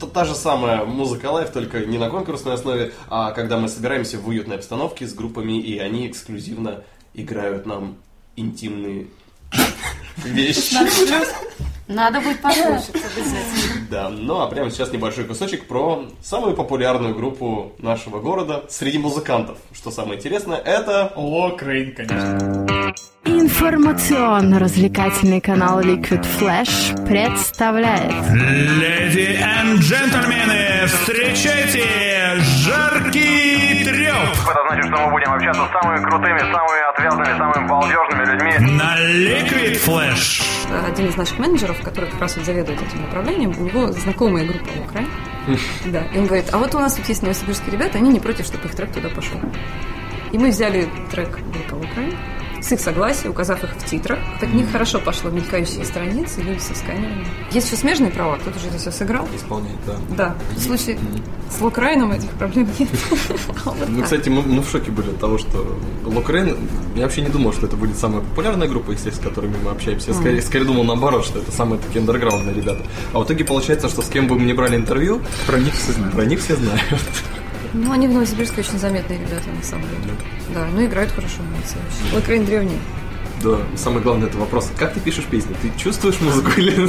Та, 0.00 0.06
та 0.06 0.24
же 0.24 0.34
самая 0.34 0.84
музыка 0.84 1.26
Live, 1.30 1.50
только 1.50 1.86
не 1.86 1.96
на 1.96 2.10
конкурсной 2.10 2.54
основе, 2.54 2.92
а 3.08 3.30
когда 3.30 3.56
мы 3.58 3.68
собираемся 3.68 4.18
в 4.18 4.26
уютной 4.28 4.56
обстановке 4.56 5.06
с 5.06 5.14
группами, 5.14 5.60
и 5.60 5.78
они 5.78 6.08
эксклюзивно 6.08 6.82
играют 7.14 7.64
нам 7.64 7.96
интимные 8.36 9.06
вещи. 10.24 10.74
Надо 11.88 12.20
будет 12.20 12.40
послушать 12.40 12.90
обязательно. 12.94 13.86
Да, 13.90 14.08
ну 14.08 14.40
а 14.40 14.46
прямо 14.48 14.70
сейчас 14.70 14.90
небольшой 14.92 15.24
кусочек 15.24 15.66
про 15.66 16.04
самую 16.22 16.54
популярную 16.54 17.14
группу 17.14 17.72
нашего 17.78 18.20
города 18.20 18.64
среди 18.70 18.98
музыкантов. 18.98 19.58
Что 19.72 19.90
самое 19.90 20.18
интересное, 20.18 20.58
это... 20.58 21.12
О, 21.14 21.50
Крейн, 21.50 21.94
конечно. 21.94 22.64
Информационно-развлекательный 23.26 25.40
канал 25.40 25.80
Liquid 25.80 26.26
Flash 26.38 26.94
представляет 27.06 28.12
Леди 28.30 29.38
и 29.38 29.78
джентльмены, 29.78 30.86
встречайте 30.86 32.36
жаркий 32.60 33.84
треп 33.84 34.14
Это 34.50 34.60
значит, 34.68 34.84
что 34.86 34.96
мы 35.06 35.10
будем 35.12 35.32
общаться 35.32 35.62
с 35.66 35.70
самыми 35.72 36.04
крутыми, 36.04 36.38
самыми 36.38 36.90
отвязными, 36.90 37.38
самыми 37.38 37.66
балдежными 37.68 38.24
людьми. 38.30 38.52
на 38.76 38.98
Liquid 39.00 39.76
Flash. 39.84 40.42
Один 40.70 41.08
из 41.08 41.16
наших 41.16 41.38
менеджеров, 41.38 41.80
который 41.82 42.10
как 42.10 42.20
раз 42.20 42.36
вот 42.36 42.44
заведует 42.44 42.80
этим 42.80 43.02
направлением, 43.02 43.54
у 43.58 43.64
него 43.64 43.92
знакомая 43.92 44.46
группа 44.46 44.70
в 44.70 44.84
Украине. 44.84 45.10
Да, 45.86 46.02
и 46.14 46.18
он 46.18 46.26
говорит, 46.26 46.46
а 46.52 46.58
вот 46.58 46.74
у 46.74 46.78
нас 46.78 46.94
тут 46.94 47.06
есть 47.08 47.22
новосибирские 47.22 47.72
ребята, 47.72 47.98
они 47.98 48.10
не 48.10 48.20
против, 48.20 48.46
чтобы 48.46 48.66
их 48.66 48.74
трек 48.74 48.92
туда 48.92 49.08
пошел. 49.10 49.38
И 50.32 50.38
мы 50.38 50.48
взяли 50.48 50.88
трек 51.10 51.30
группы 51.30 51.76
в 51.76 51.90
Украине 51.90 52.16
с 52.64 52.72
их 52.72 52.80
согласия, 52.80 53.28
указав 53.28 53.62
их 53.62 53.70
в 53.76 53.84
титрах. 53.84 54.18
Так 54.40 54.52
них 54.52 54.70
хорошо 54.72 54.98
пошло 54.98 55.30
мелькающие 55.30 55.84
страницы, 55.84 56.40
люди 56.40 56.60
со 56.60 56.74
сканерами. 56.74 57.26
Есть 57.50 57.66
еще 57.68 57.76
смежные 57.76 58.10
права, 58.10 58.36
кто-то 58.36 58.56
уже 58.56 58.68
это 58.68 58.78
все 58.78 58.90
сыграл. 58.90 59.28
Исполняет, 59.36 59.76
да. 59.86 59.96
Да, 60.16 60.34
в 60.56 60.60
случае 60.60 60.98
с 61.50 61.60
Локрайном 61.60 62.12
этих 62.12 62.30
проблем 62.30 62.68
нет. 62.78 62.88
А 63.66 63.74
Ну, 63.88 64.02
кстати, 64.02 64.28
мы, 64.28 64.62
в 64.62 64.68
шоке 64.70 64.90
были 64.90 65.10
от 65.10 65.18
того, 65.18 65.38
что 65.38 65.78
Локрейн, 66.04 66.56
я 66.96 67.02
вообще 67.02 67.22
не 67.22 67.28
думал, 67.28 67.52
что 67.52 67.66
это 67.66 67.76
будет 67.76 67.98
самая 67.98 68.20
популярная 68.20 68.66
группа, 68.68 68.92
естественно, 68.92 69.26
с 69.26 69.28
которыми 69.28 69.56
мы 69.62 69.70
общаемся. 69.70 70.10
Я 70.10 70.14
скорее, 70.14 70.42
скорее 70.42 70.64
думал 70.64 70.84
наоборот, 70.84 71.24
что 71.24 71.38
это 71.40 71.52
самые 71.52 71.80
такие 71.80 72.00
андерграундные 72.00 72.54
ребята. 72.54 72.82
А 73.12 73.20
в 73.20 73.24
итоге 73.24 73.44
получается, 73.44 73.88
что 73.88 74.02
с 74.02 74.08
кем 74.08 74.26
бы 74.26 74.38
мы 74.38 74.44
ни 74.46 74.52
брали 74.52 74.76
интервью, 74.76 75.20
Про 75.46 75.58
них 75.58 75.74
все 75.74 75.92
знают. 75.92 76.14
про 76.14 76.24
них 76.24 76.40
все 76.40 76.56
знают. 76.56 76.82
Ну, 77.74 77.92
они 77.92 78.06
в 78.08 78.12
Новосибирске 78.12 78.60
очень 78.60 78.78
заметные 78.78 79.18
ребята, 79.18 79.48
на 79.54 79.62
самом 79.62 79.88
деле. 79.88 80.14
Да, 80.54 80.66
ну 80.72 80.84
играют 80.84 81.10
хорошо, 81.10 81.42
молодцы 81.50 81.76
вообще. 81.76 82.14
Локрайн 82.16 82.44
древний. 82.44 82.78
Да, 83.42 83.58
самый 83.76 84.00
главный 84.02 84.28
это 84.28 84.38
вопрос, 84.38 84.70
как 84.78 84.94
ты 84.94 85.00
пишешь 85.00 85.24
песни? 85.24 85.54
Ты 85.60 85.70
чувствуешь 85.76 86.18
музыку 86.20 86.50
или 86.56 86.88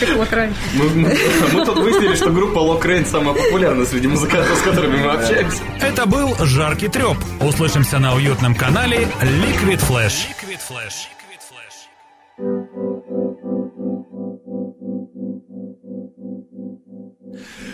Как 0.00 0.16
Локрайн. 0.18 0.52
мы, 0.74 0.84
мы- 0.90 1.16
мы 1.52 1.64
тут 1.64 1.78
выяснили, 1.78 2.14
что 2.14 2.30
группа 2.30 2.58
Локрейн 2.58 3.06
самая 3.06 3.34
популярная 3.34 3.86
среди 3.86 4.08
музыкантов, 4.08 4.58
с 4.58 4.62
которыми 4.62 4.96
мы 4.96 5.12
общаемся. 5.12 5.62
Это 5.80 6.04
был 6.04 6.34
«Жаркий 6.40 6.88
треп». 6.88 7.16
Услышимся 7.40 7.98
на 8.00 8.14
уютном 8.14 8.54
канале 8.54 9.08
Liquid 9.22 9.80
Flash. 9.88 10.26
Liquid 10.28 10.60
Flash. 10.68 11.06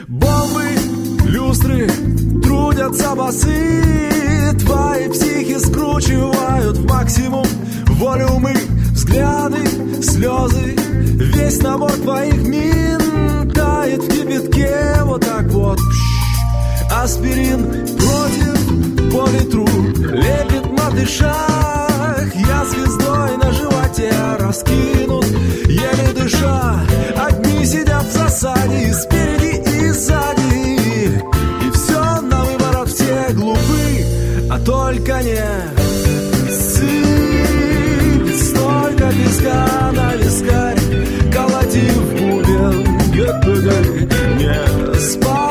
Бомбы, 0.09 0.65
люстры, 1.27 1.89
трудятся 2.89 3.15
басы 3.15 4.57
Твои 4.65 5.09
психи 5.09 5.59
скручивают 5.59 6.79
в 6.79 6.87
максимум 6.87 7.47
Волюмы, 7.87 8.55
взгляды, 8.93 9.67
слезы. 10.03 10.77
Весь 10.77 11.61
набор 11.63 11.91
твоих 11.91 12.37
мин 12.43 13.51
Тает 13.53 14.03
в 14.03 14.09
кипятке. 14.09 15.03
Вот 15.03 15.21
так 15.25 15.47
вот. 15.47 15.79
Аспирин 16.91 17.65
против 17.97 19.13
по 19.13 19.29
ветру. 19.31 19.67
Лепит 19.67 20.71
на 20.73 20.91
дышах 20.91 22.35
Я 22.35 22.65
звездой 22.65 23.37
на 23.37 23.53
животе 23.53 24.13
раскинут. 24.39 25.27
Еле 25.67 26.13
дыша 26.15 26.81
Одни 27.17 27.65
сидят 27.65 28.05
в 28.05 28.13
засаде 28.13 28.93
Спереди 28.95 29.63
и 29.71 29.91
сзади 29.91 30.48
Только 34.65 35.23
не 35.23 35.41
Сыпь 36.51 38.35
столько 38.35 39.11
песка 39.13 39.93
на 39.93 40.15
вискарь 40.17 40.79
Колоти 41.33 41.89
в 41.91 42.13
бубен 42.15 42.85
ГПГ 43.13 43.67
Не 44.39 44.99
спать 44.99 45.48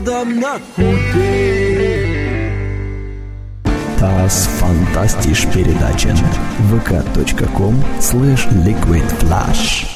Медом 0.00 0.40
на 0.40 0.58
кубе. 0.76 2.06
Was 4.00 4.48
fantastisch 4.58 5.44
передача. 5.52 6.08
vk.com 6.70 7.74
slash 8.00 8.48
liquidflash. 8.64 9.86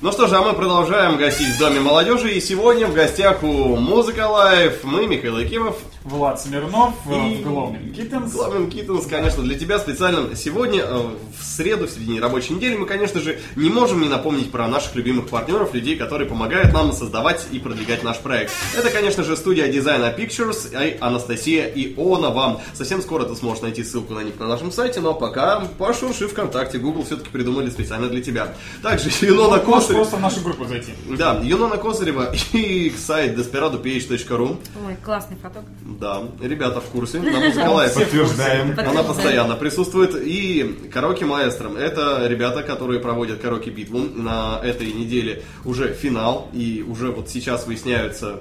Ну 0.00 0.10
что 0.10 0.26
же, 0.26 0.36
а 0.36 0.42
мы 0.42 0.52
продолжаем 0.54 1.16
гостить 1.16 1.54
в 1.54 1.58
Доме 1.58 1.80
молодежи. 1.80 2.32
И 2.32 2.40
сегодня 2.40 2.88
в 2.88 2.94
гостях 2.94 3.44
у 3.44 3.76
Музыка 3.76 4.26
Live 4.26 4.82
мы, 4.82 5.06
Михаил 5.06 5.38
Якимов. 5.38 5.76
Влад 6.04 6.38
Смирнов 6.40 6.94
И- 7.06 7.08
в 7.08 7.42
Gloaming 7.42 7.92
Kittens. 7.92 8.68
Kittens, 8.70 9.06
конечно, 9.06 9.42
для 9.42 9.58
тебя 9.58 9.78
специально 9.78 10.36
сегодня, 10.36 10.82
э, 10.82 10.98
в 11.40 11.42
среду, 11.42 11.86
в 11.86 11.90
середине 11.90 12.20
рабочей 12.20 12.52
недели, 12.52 12.76
мы, 12.76 12.84
конечно 12.86 13.20
же, 13.20 13.38
не 13.56 13.70
можем 13.70 14.02
не 14.02 14.08
напомнить 14.08 14.50
про 14.52 14.68
наших 14.68 14.94
любимых 14.96 15.28
партнеров, 15.28 15.72
людей, 15.72 15.96
которые 15.96 16.28
помогают 16.28 16.74
нам 16.74 16.92
создавать 16.92 17.46
и 17.52 17.58
продвигать 17.58 18.02
наш 18.02 18.18
проект. 18.18 18.52
Это, 18.76 18.90
конечно 18.90 19.24
же, 19.24 19.34
студия 19.34 19.66
дизайна 19.68 20.14
Pictures 20.16 20.68
и 20.72 20.98
Анастасия 21.00 21.66
Ионова. 21.74 22.60
Совсем 22.74 23.00
скоро 23.00 23.24
ты 23.24 23.34
сможешь 23.34 23.62
найти 23.62 23.82
ссылку 23.82 24.12
на 24.12 24.20
них 24.20 24.38
на 24.38 24.46
нашем 24.46 24.70
сайте, 24.72 25.00
но 25.00 25.14
пока 25.14 25.60
пошурши 25.78 26.28
ВКонтакте, 26.28 26.78
Google 26.78 27.04
все-таки 27.04 27.30
придумали 27.30 27.70
специально 27.70 28.08
для 28.08 28.20
тебя. 28.22 28.54
Также 28.82 29.08
Юнона 29.26 29.58
Косарь. 29.58 29.96
просто 29.96 30.16
в 30.16 30.20
нашу 30.20 30.40
группу 30.42 30.66
зайти. 30.66 30.92
Да, 31.16 31.40
Юнона 31.42 31.78
Косарева 31.78 32.34
и 32.52 32.92
сайт 32.98 33.38
desperadoph.ru. 33.38 34.58
Ой, 34.86 34.96
классный 35.02 35.36
фотограф. 35.36 35.64
Да, 35.98 36.22
ребята 36.40 36.80
в 36.80 36.84
курсе. 36.86 37.20
На 37.20 37.40
Музыка 37.40 37.68
Live. 37.68 37.94
Подтверждаем. 37.94 38.78
Она 38.78 39.02
постоянно 39.02 39.56
присутствует. 39.56 40.14
И 40.14 40.88
караоке 40.92 41.24
маэстро. 41.24 41.70
Это 41.76 42.26
ребята, 42.26 42.62
которые 42.62 43.00
проводят 43.00 43.40
караоке 43.40 43.70
битву. 43.70 43.98
На 43.98 44.60
этой 44.62 44.92
неделе 44.92 45.42
уже 45.64 45.92
финал. 45.92 46.50
И 46.52 46.84
уже 46.86 47.10
вот 47.10 47.28
сейчас 47.28 47.66
выясняются 47.66 48.40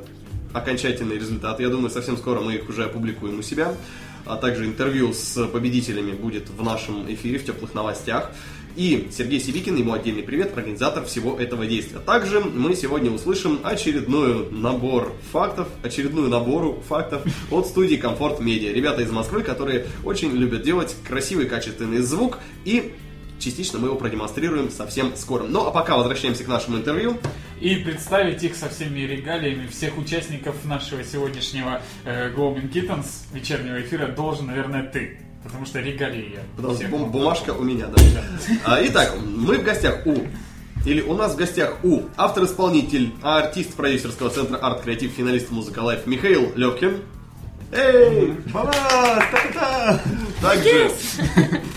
окончательные 0.53 1.19
результаты. 1.19 1.63
Я 1.63 1.69
думаю, 1.69 1.89
совсем 1.89 2.17
скоро 2.17 2.39
мы 2.39 2.55
их 2.55 2.69
уже 2.69 2.85
опубликуем 2.85 3.39
у 3.39 3.41
себя. 3.41 3.73
А 4.25 4.37
также 4.37 4.65
интервью 4.65 5.13
с 5.13 5.47
победителями 5.47 6.11
будет 6.11 6.49
в 6.49 6.63
нашем 6.63 7.11
эфире, 7.13 7.39
в 7.39 7.45
теплых 7.45 7.73
новостях. 7.73 8.31
И 8.75 9.09
Сергей 9.11 9.39
Сивикин, 9.39 9.75
ему 9.75 9.93
отдельный 9.93 10.23
привет, 10.23 10.57
организатор 10.57 11.05
всего 11.05 11.39
этого 11.39 11.65
действия. 11.67 11.99
Также 11.99 12.39
мы 12.39 12.75
сегодня 12.75 13.11
услышим 13.11 13.59
очередную 13.63 14.51
набор 14.51 15.13
фактов, 15.31 15.67
очередную 15.83 16.29
набору 16.29 16.81
фактов 16.87 17.23
от 17.51 17.67
студии 17.67 17.95
Комфорт 17.95 18.39
Медиа. 18.39 18.73
Ребята 18.73 19.03
из 19.03 19.11
Москвы, 19.11 19.43
которые 19.43 19.85
очень 20.03 20.31
любят 20.31 20.63
делать 20.63 20.95
красивый, 21.07 21.45
качественный 21.45 21.99
звук 21.99 22.39
и 22.65 22.93
частично 23.43 23.77
мы 23.77 23.87
его 23.87 23.97
продемонстрируем 23.97 24.71
совсем 24.71 25.15
скоро. 25.15 25.43
Ну 25.43 25.67
а 25.67 25.71
пока 25.71 25.97
возвращаемся 25.97 26.43
к 26.43 26.47
нашему 26.47 26.77
интервью. 26.77 27.19
И 27.59 27.75
представить 27.75 28.43
их 28.43 28.55
со 28.55 28.69
всеми 28.69 29.01
регалиями 29.01 29.67
всех 29.67 29.97
участников 29.97 30.65
нашего 30.65 31.03
сегодняшнего 31.03 31.81
э, 32.05 32.33
Glowing 32.33 32.71
Kittens 32.71 33.25
вечернего 33.33 33.81
эфира 33.81 34.07
должен, 34.07 34.47
наверное, 34.47 34.83
ты. 34.83 35.19
Потому 35.43 35.65
что 35.65 35.79
регалии 35.79 36.33
я. 36.35 36.41
Потому 36.55 36.73
что 36.75 36.87
бум- 36.87 37.11
бумажка 37.11 37.51
у 37.51 37.63
меня, 37.63 37.87
да. 37.87 38.01
А, 38.65 38.79
итак, 38.85 39.15
мы 39.19 39.57
в 39.57 39.63
гостях 39.63 40.05
у 40.05 40.17
или 40.85 41.01
у 41.01 41.13
нас 41.15 41.33
в 41.33 41.37
гостях 41.37 41.83
у 41.83 42.03
автор-исполнитель, 42.17 43.13
а 43.21 43.37
артист 43.39 43.73
продюсерского 43.73 44.29
центра 44.29 44.57
Арт 44.57 44.81
Креатив, 44.81 45.11
финалист 45.11 45.49
Музыка 45.49 45.79
Live 45.79 46.05
Михаил 46.07 46.51
Левкин. 46.55 47.01
Эй! 47.71 48.31
Балас! 48.53 49.23
Также 50.41 50.91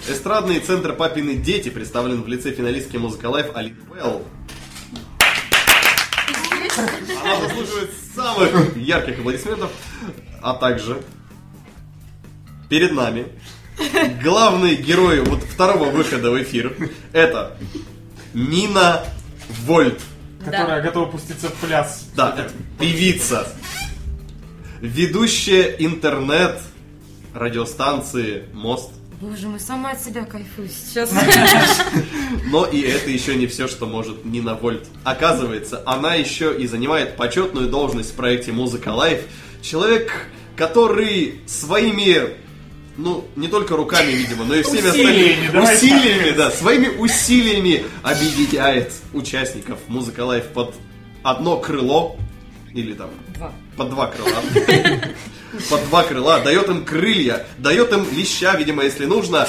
эстрадный 0.09 0.59
центр 0.59 0.93
Папины 0.93 1.37
Дети 1.37 1.69
представлен 1.69 2.23
в 2.23 2.29
лице 2.29 2.51
финалистки 2.53 2.97
Музыка 2.97 3.27
Live 3.27 3.55
Алины 3.55 3.77
Белл. 3.95 4.23
Она 7.23 7.41
заслуживает 7.41 7.91
самых 8.15 8.77
ярких 8.77 9.21
аплодисментов. 9.21 9.71
А 10.43 10.55
также 10.55 11.01
перед 12.69 12.93
нами 12.93 13.27
главный 14.23 14.77
герой 14.77 15.21
вот 15.21 15.43
второго 15.43 15.91
выхода 15.91 16.31
в 16.31 16.43
эфир. 16.43 16.77
Это 17.13 17.57
Нина 18.35 19.05
Вольт. 19.65 20.01
Которая 20.45 20.83
готова 20.83 21.07
пуститься 21.07 21.49
в 21.49 21.55
пляс. 21.55 22.09
Да, 22.15 22.35
это 22.39 22.53
певица, 22.79 23.49
ведущая 24.81 25.75
интернет 25.79 26.61
радиостанции 27.35 28.45
Мост. 28.53 28.91
Боже 29.21 29.49
мой, 29.49 29.59
сама 29.59 29.93
от 29.93 30.03
себя 30.03 30.25
кайфую 30.25 30.69
сейчас. 30.69 31.11
Но 32.51 32.67
и 32.67 32.83
это 32.83 33.11
еще 33.11 33.35
не 33.35 33.47
все, 33.47 33.67
что 33.67 33.87
может 33.87 34.27
Нина 34.27 34.55
Вольт. 34.55 34.85
Оказывается, 35.05 35.83
она 35.87 36.15
еще 36.15 36.55
и 36.55 36.67
занимает 36.67 37.17
почетную 37.17 37.69
должность 37.69 38.13
в 38.13 38.15
проекте 38.15 38.53
Музыка 38.53 38.91
Live. 38.91 39.23
Человек, 39.63 40.29
который 40.55 41.41
своими, 41.47 42.37
ну, 42.97 43.27
не 43.37 43.49
только 43.49 43.77
руками, 43.77 44.13
видимо, 44.13 44.45
но 44.45 44.55
и 44.55 44.63
всеми 44.63 44.89
Усилиями, 44.89 45.47
остальными 45.47 45.75
усилиями, 45.75 46.31
да, 46.37 46.51
своими 46.51 46.89
усилиями 46.89 47.85
объединяет 48.03 48.93
участников 49.13 49.79
Музыка 49.89 50.21
Live 50.25 50.47
под 50.49 50.75
одно 51.23 51.59
крыло 51.59 52.17
или 52.73 52.95
там 52.95 53.11
Два. 53.35 53.53
под 53.77 53.91
два 53.91 54.07
крыла. 54.09 54.43
Под 55.71 55.85
два 55.89 56.03
крыла, 56.03 56.41
дает 56.41 56.69
им 56.69 56.85
крылья, 56.85 57.47
дает 57.57 57.91
им 57.93 58.07
леща, 58.13 58.55
видимо, 58.57 58.83
если 58.83 59.07
нужно. 59.07 59.49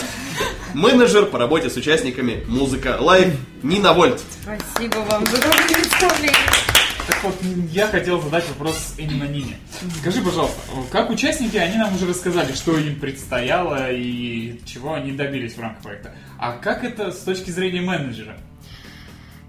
Менеджер 0.73 1.25
по 1.25 1.37
работе 1.37 1.69
с 1.69 1.75
участниками 1.75 2.45
Музыка 2.47 2.97
Live 2.99 3.33
Нина 3.61 3.91
Вольт. 3.93 4.21
Спасибо 4.41 4.99
вам 4.99 5.25
за 5.25 5.37
такое 5.41 5.67
представление. 5.67 6.76
Так 7.07 7.23
вот, 7.23 7.35
я 7.71 7.87
хотел 7.87 8.21
задать 8.21 8.47
вопрос 8.49 8.95
именно 8.97 9.23
Нине. 9.23 9.57
Скажи, 10.01 10.21
пожалуйста, 10.21 10.59
как 10.91 11.09
участники, 11.09 11.55
они 11.55 11.77
нам 11.77 11.95
уже 11.95 12.05
рассказали, 12.05 12.51
что 12.51 12.77
им 12.77 12.99
предстояло 12.99 13.89
и 13.91 14.59
чего 14.65 14.93
они 14.93 15.13
добились 15.13 15.55
в 15.55 15.61
рамках 15.61 15.83
проекта. 15.83 16.13
А 16.37 16.57
как 16.57 16.83
это 16.83 17.11
с 17.11 17.19
точки 17.19 17.49
зрения 17.49 17.79
менеджера? 17.79 18.37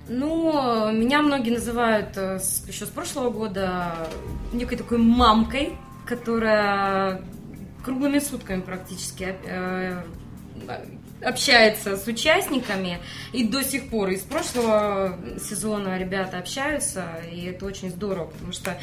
Ну, 0.08 0.90
меня 0.92 1.20
многие 1.20 1.50
называют 1.50 2.16
э, 2.16 2.38
еще 2.66 2.86
с 2.86 2.88
прошлого 2.88 3.30
года 3.30 4.08
некой 4.52 4.78
такой 4.78 4.98
мамкой, 4.98 5.72
которая 6.06 7.22
круглыми 7.84 8.20
сутками 8.20 8.60
практически 8.60 9.36
э, 9.44 10.00
общается 11.22 11.96
с 11.96 12.06
участниками 12.06 12.98
и 13.32 13.44
до 13.44 13.62
сих 13.64 13.88
пор 13.90 14.10
из 14.10 14.20
прошлого 14.20 15.18
сезона 15.38 15.98
ребята 15.98 16.38
общаются 16.38 17.06
и 17.32 17.46
это 17.46 17.66
очень 17.66 17.90
здорово 17.90 18.26
потому 18.26 18.52
что 18.52 18.78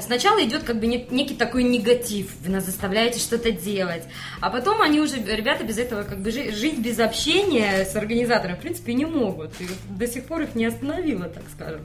сначала 0.00 0.42
идет 0.44 0.62
как 0.62 0.78
бы 0.78 0.86
не- 0.86 1.06
некий 1.10 1.34
такой 1.34 1.64
негатив 1.64 2.30
вы 2.40 2.50
нас 2.50 2.64
заставляете 2.66 3.18
что-то 3.18 3.50
делать 3.50 4.04
а 4.40 4.50
потом 4.50 4.80
они 4.80 5.00
уже 5.00 5.16
ребята 5.16 5.64
без 5.64 5.78
этого 5.78 6.04
как 6.04 6.18
бы 6.20 6.30
жи- 6.30 6.52
жить 6.52 6.78
без 6.78 7.00
общения 7.00 7.84
с 7.84 7.96
организатором 7.96 8.56
в 8.56 8.60
принципе 8.60 8.94
не 8.94 9.04
могут 9.04 9.52
и 9.60 9.66
до 9.90 10.06
сих 10.06 10.24
пор 10.26 10.42
их 10.42 10.54
не 10.54 10.66
остановило 10.66 11.24
так 11.24 11.44
скажем. 11.52 11.80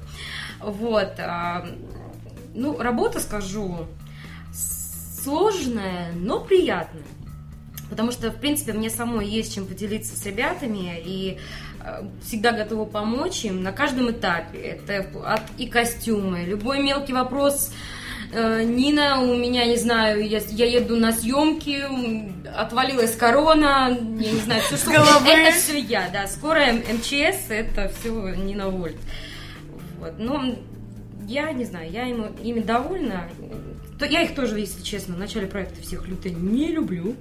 Вот 0.60 1.14
а, 1.20 1.68
ну 2.54 2.78
работа 2.80 3.20
скажу 3.20 3.88
сложная 5.24 6.12
но 6.14 6.40
приятная 6.40 7.04
Потому 7.90 8.12
что, 8.12 8.32
в 8.32 8.36
принципе, 8.36 8.74
мне 8.74 8.90
самой 8.90 9.28
есть 9.28 9.54
чем 9.56 9.66
поделиться 9.66 10.16
с 10.18 10.26
ребятами 10.26 11.02
и 11.06 11.38
э, 11.84 12.04
всегда 12.26 12.52
готова 12.52 12.86
помочь 12.86 13.46
им 13.46 13.64
на 13.64 13.72
каждом 13.72 14.12
этапе. 14.12 14.58
Это 14.60 15.08
от 15.26 15.42
и 15.58 15.68
костюмы, 15.68 16.44
любой 16.44 16.82
мелкий 16.84 17.14
вопрос. 17.14 17.72
э, 18.34 18.64
Нина, 18.64 19.22
у 19.22 19.38
меня, 19.38 19.66
не 19.66 19.78
знаю, 19.78 20.28
я, 20.28 20.40
я 20.50 20.66
еду 20.66 20.98
на 20.98 21.14
съемки, 21.14 21.82
отвалилась 22.50 23.16
корона, 23.16 23.98
я 24.20 24.32
не 24.34 24.40
знаю, 24.42 24.62
все, 24.64 24.76
что... 24.76 24.92
головы. 24.92 25.30
Это 25.30 25.58
все 25.58 25.80
я, 25.80 26.10
да. 26.12 26.28
Скорая 26.28 26.74
МЧС, 26.74 27.50
это 27.50 27.90
все 28.00 28.34
Нина 28.36 28.68
Вольт. 28.70 28.98
Вот. 30.00 30.14
Но 30.20 30.56
я 31.26 31.52
не 31.54 31.64
знаю, 31.64 31.90
я 31.90 32.04
ему, 32.04 32.28
ими 32.44 32.60
довольна. 32.60 33.30
То- 33.98 34.06
Я 34.06 34.22
их 34.24 34.36
тоже, 34.36 34.60
если 34.60 34.84
честно, 34.84 35.16
в 35.16 35.20
начале 35.20 35.48
проекта 35.48 35.82
всех 35.82 36.06
люто 36.08 36.30
не 36.30 36.68
люблю. 36.68 37.16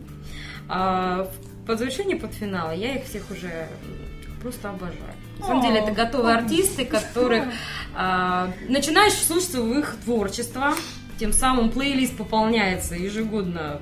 А 0.68 1.24
в- 1.24 1.66
под 1.66 1.78
завершение, 1.78 2.16
под 2.16 2.32
финал, 2.34 2.72
я 2.72 2.96
их 2.96 3.04
всех 3.04 3.30
уже 3.30 3.68
просто 4.40 4.70
обожаю. 4.70 4.94
На 5.38 5.46
самом 5.46 5.62
деле 5.62 5.80
это 5.80 5.92
готовые 5.92 6.36
артисты, 6.36 6.84
которых 6.86 7.44
а, 7.94 8.50
начинаешь 8.68 9.12
вслушаться 9.14 9.60
в 9.60 9.78
их 9.78 9.96
творчество, 10.04 10.74
тем 11.18 11.32
самым 11.32 11.70
плейлист 11.70 12.16
пополняется 12.16 12.94
ежегодно 12.94 13.80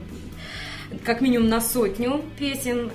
как 1.04 1.20
минимум 1.20 1.48
на 1.48 1.60
сотню 1.60 2.22
песен. 2.38 2.90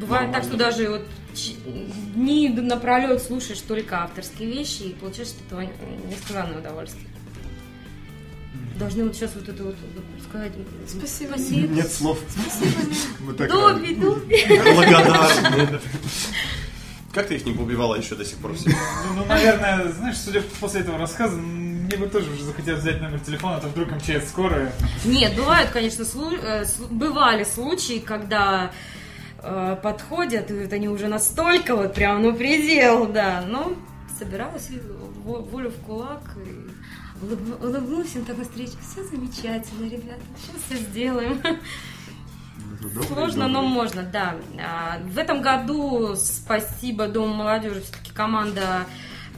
Бывает 0.00 0.32
так, 0.32 0.42
что 0.44 0.56
даже 0.56 0.88
вот 0.90 1.06
дни 2.14 2.48
напролет 2.48 3.22
слушаешь 3.22 3.60
только 3.60 4.02
авторские 4.02 4.50
вещи 4.50 4.82
и 4.82 4.94
получаешь 4.94 5.30
от 5.30 5.46
этого 5.46 5.60
несказанное 6.10 6.58
удовольствие. 6.58 7.06
Должны 8.82 9.04
вот 9.04 9.14
сейчас 9.14 9.30
вот 9.36 9.48
это 9.48 9.62
вот 9.62 9.76
сказать. 10.28 10.50
Спасибо. 10.88 11.36
Нет 11.68 11.88
слов. 11.92 12.18
Мы 13.20 13.32
так 13.34 13.48
Добби, 13.48 13.94
Добби. 13.94 14.44
благодарны. 14.74 15.78
Как 17.12 17.28
ты 17.28 17.36
их 17.36 17.46
не 17.46 17.52
поубивала 17.52 17.94
еще 17.94 18.16
до 18.16 18.24
сих 18.24 18.38
пор 18.38 18.54
все? 18.54 18.70
Ну, 18.70 18.74
ну, 19.18 19.24
наверное, 19.26 19.92
знаешь, 19.92 20.16
судя 20.16 20.42
после 20.58 20.80
этого 20.80 20.98
рассказа, 20.98 21.36
мне 21.36 21.96
бы 21.96 22.08
тоже 22.08 22.28
уже 22.32 22.42
захотелось 22.42 22.80
взять 22.80 23.00
номер 23.00 23.20
телефона, 23.20 23.58
а 23.58 23.60
то 23.60 23.68
вдруг 23.68 23.92
МЧС 23.92 24.30
скорая. 24.30 24.72
Нет, 25.04 25.36
бывают, 25.36 25.70
конечно, 25.70 26.02
слу- 26.02 26.42
э, 26.42 26.64
бывали 26.90 27.44
случаи, 27.44 28.00
когда 28.00 28.72
э, 29.44 29.76
подходят, 29.80 30.50
и 30.50 30.54
вот 30.54 30.72
они 30.72 30.88
уже 30.88 31.06
настолько 31.06 31.76
вот 31.76 31.94
прям, 31.94 32.20
ну, 32.22 32.34
предел, 32.34 33.06
да. 33.06 33.44
Но 33.46 33.74
собиралась 34.18 34.70
волю 35.24 35.70
в 35.70 35.76
кулак 35.86 36.22
и 36.44 36.68
улыбну- 37.22 37.64
улыбнулась 37.64 38.14
им 38.16 38.24
так 38.24 38.36
навстречу. 38.38 38.72
Все 38.80 39.04
замечательно, 39.04 39.88
ребята, 39.88 40.20
сейчас 40.36 40.62
все 40.66 40.76
сделаем. 40.90 41.40
Сложно, 43.06 43.48
но 43.48 43.62
можно, 43.62 44.02
да. 44.02 44.36
А, 44.60 44.98
В 45.04 45.16
этом 45.18 45.40
году, 45.40 46.14
спасибо 46.16 47.06
Дому 47.08 47.32
молодежи, 47.34 47.80
все-таки 47.80 48.12
команда 48.12 48.86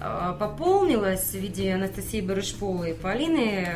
а, 0.01 0.33
пополнилась 0.33 1.31
в 1.31 1.35
виде 1.35 1.75
Анастасии 1.75 2.21
Барышповой 2.21 2.93
и 2.93 2.95
Полины. 2.95 3.69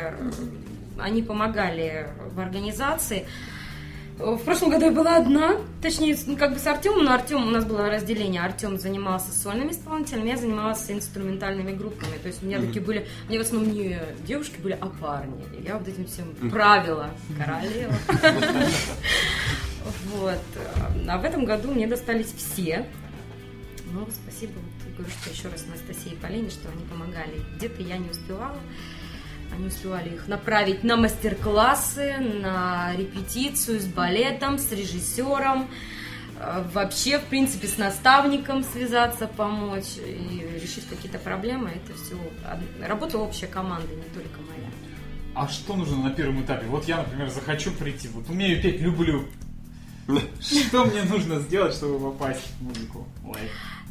Они 0.97 1.21
помогали 1.21 2.09
в 2.33 2.39
организации. 2.39 3.27
В 4.19 4.37
прошлом 4.39 4.69
году 4.69 4.85
я 4.87 4.91
была 4.91 5.15
одна, 5.15 5.55
точнее, 5.81 6.17
ну, 6.27 6.35
как 6.35 6.51
бы 6.53 6.59
с 6.59 6.67
Артемом, 6.67 7.05
но 7.05 7.13
Артем, 7.13 7.41
у 7.47 7.51
нас 7.51 7.63
было 7.63 7.89
разделение. 7.89 8.41
Артем 8.41 8.77
занимался 8.77 9.31
сольными 9.31 9.71
исполнителями, 9.71 10.27
я 10.27 10.35
занималась 10.35 10.91
инструментальными 10.91 11.71
группами. 11.71 12.17
То 12.21 12.27
есть 12.27 12.43
у 12.43 12.45
меня 12.45 12.57
Мгм. 12.57 12.67
такие 12.67 12.81
были, 12.85 13.07
у 13.27 13.29
меня 13.31 13.39
в 13.41 13.45
основном 13.45 13.71
не 13.73 13.97
девушки 14.27 14.59
были, 14.59 14.77
а 14.79 14.87
парни. 14.87 15.41
И 15.57 15.63
я 15.65 15.77
вот 15.77 15.87
этим 15.87 16.05
всем 16.05 16.27
Мгм. 16.41 16.49
правила 16.51 17.09
королева. 17.37 17.93
Вот. 20.13 20.37
А 21.07 21.17
в 21.17 21.23
этом 21.23 21.45
году 21.45 21.71
мне 21.71 21.87
достались 21.87 22.33
все. 22.33 22.85
Ну, 23.93 24.05
спасибо, 24.11 24.53
говорю, 24.97 25.13
что 25.21 25.29
еще 25.31 25.47
раз 25.47 25.65
Анастасии 25.65 26.11
и 26.11 26.15
Полине, 26.17 26.49
что 26.49 26.67
они 26.69 26.83
помогали. 26.85 27.41
Где-то 27.55 27.81
я 27.83 27.97
не 27.97 28.09
успевала. 28.09 28.57
Они 29.51 29.67
успевали 29.67 30.09
их 30.09 30.27
направить 30.27 30.83
на 30.83 30.95
мастер-классы, 30.95 32.17
на 32.17 32.93
репетицию 32.95 33.79
с 33.79 33.85
балетом, 33.85 34.57
с 34.57 34.71
режиссером, 34.71 35.67
э, 36.39 36.65
вообще, 36.73 37.19
в 37.19 37.25
принципе, 37.25 37.67
с 37.67 37.77
наставником 37.77 38.63
связаться, 38.63 39.27
помочь 39.27 39.97
и 39.97 40.59
решить 40.61 40.87
какие-то 40.87 41.19
проблемы. 41.19 41.71
Это 41.71 41.97
все 41.97 42.15
работа 42.85 43.17
общая 43.17 43.47
команда, 43.47 43.93
не 43.93 44.03
только 44.13 44.39
моя. 44.47 44.69
А 45.35 45.47
что 45.47 45.75
нужно 45.75 45.97
на 45.97 46.09
первом 46.11 46.43
этапе? 46.43 46.65
Вот 46.67 46.85
я, 46.85 46.97
например, 46.97 47.29
захочу 47.29 47.71
прийти, 47.71 48.07
вот 48.09 48.29
умею 48.29 48.61
петь, 48.61 48.81
люблю. 48.81 49.25
Что 50.41 50.85
мне 50.85 51.03
нужно 51.03 51.39
сделать, 51.39 51.73
чтобы 51.75 52.11
попасть 52.11 52.41
в 52.59 52.63
музыку? 52.63 53.07
Ой. 53.25 53.37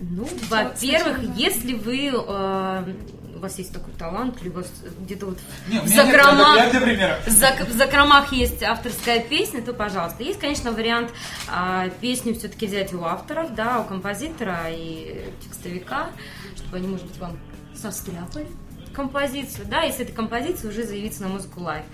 Ну, 0.01 0.29
во-первых, 0.49 1.37
если 1.37 1.75
вы 1.75 2.13
э, 2.13 2.95
у 3.39 3.41
вас 3.41 3.59
есть 3.59 3.73
такой 3.73 3.93
талант, 3.95 4.43
либо 4.43 4.65
где-то 5.01 5.27
вот 5.27 5.39
Не, 5.69 5.79
у 5.79 5.83
в 5.83 5.87
нет, 5.87 5.97
закромах, 5.97 6.71
для 6.73 7.19
в 7.19 7.29
зак- 7.29 7.65
в 7.65 7.73
закромах 7.73 8.33
есть 8.33 8.63
авторская 8.63 9.21
песня, 9.21 9.63
то 9.63 9.73
пожалуйста. 9.73 10.23
Есть, 10.23 10.41
конечно, 10.41 10.73
вариант 10.73 11.11
а, 11.49 11.89
песню 12.01 12.35
все-таки 12.35 12.67
взять 12.67 12.93
у 12.93 13.05
авторов, 13.05 13.55
да, 13.55 13.81
у 13.81 13.85
композитора 13.85 14.67
и 14.71 15.25
текстовика, 15.43 16.11
чтобы 16.57 16.77
они, 16.79 16.89
может 16.89 17.07
быть, 17.07 17.19
вам 17.19 17.39
состряпали 17.75 18.49
композицию, 18.93 19.67
да, 19.67 19.85
и 19.85 19.93
с 19.93 20.01
этой 20.01 20.13
композицией 20.13 20.71
уже 20.71 20.83
заявиться 20.83 21.23
на 21.23 21.29
музыку 21.29 21.61
Live. 21.61 21.85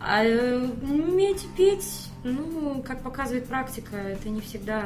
А 0.00 0.24
э, 0.24 0.58
уметь 0.82 1.44
петь, 1.56 2.08
ну, 2.22 2.82
как 2.86 3.02
показывает 3.02 3.46
практика, 3.48 3.96
это 3.96 4.28
не 4.28 4.40
всегда 4.40 4.84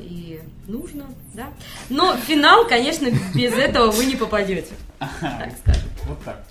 и 0.00 0.40
нужно, 0.66 1.06
да. 1.34 1.48
Но 1.88 2.16
финал, 2.16 2.66
конечно, 2.66 3.08
без 3.34 3.52
этого 3.52 3.90
вы 3.90 4.06
не 4.06 4.16
попадете. 4.16 4.74
Так 4.98 5.52
скажем. 5.62 5.88
Вот 6.06 6.22
так. 6.24 6.44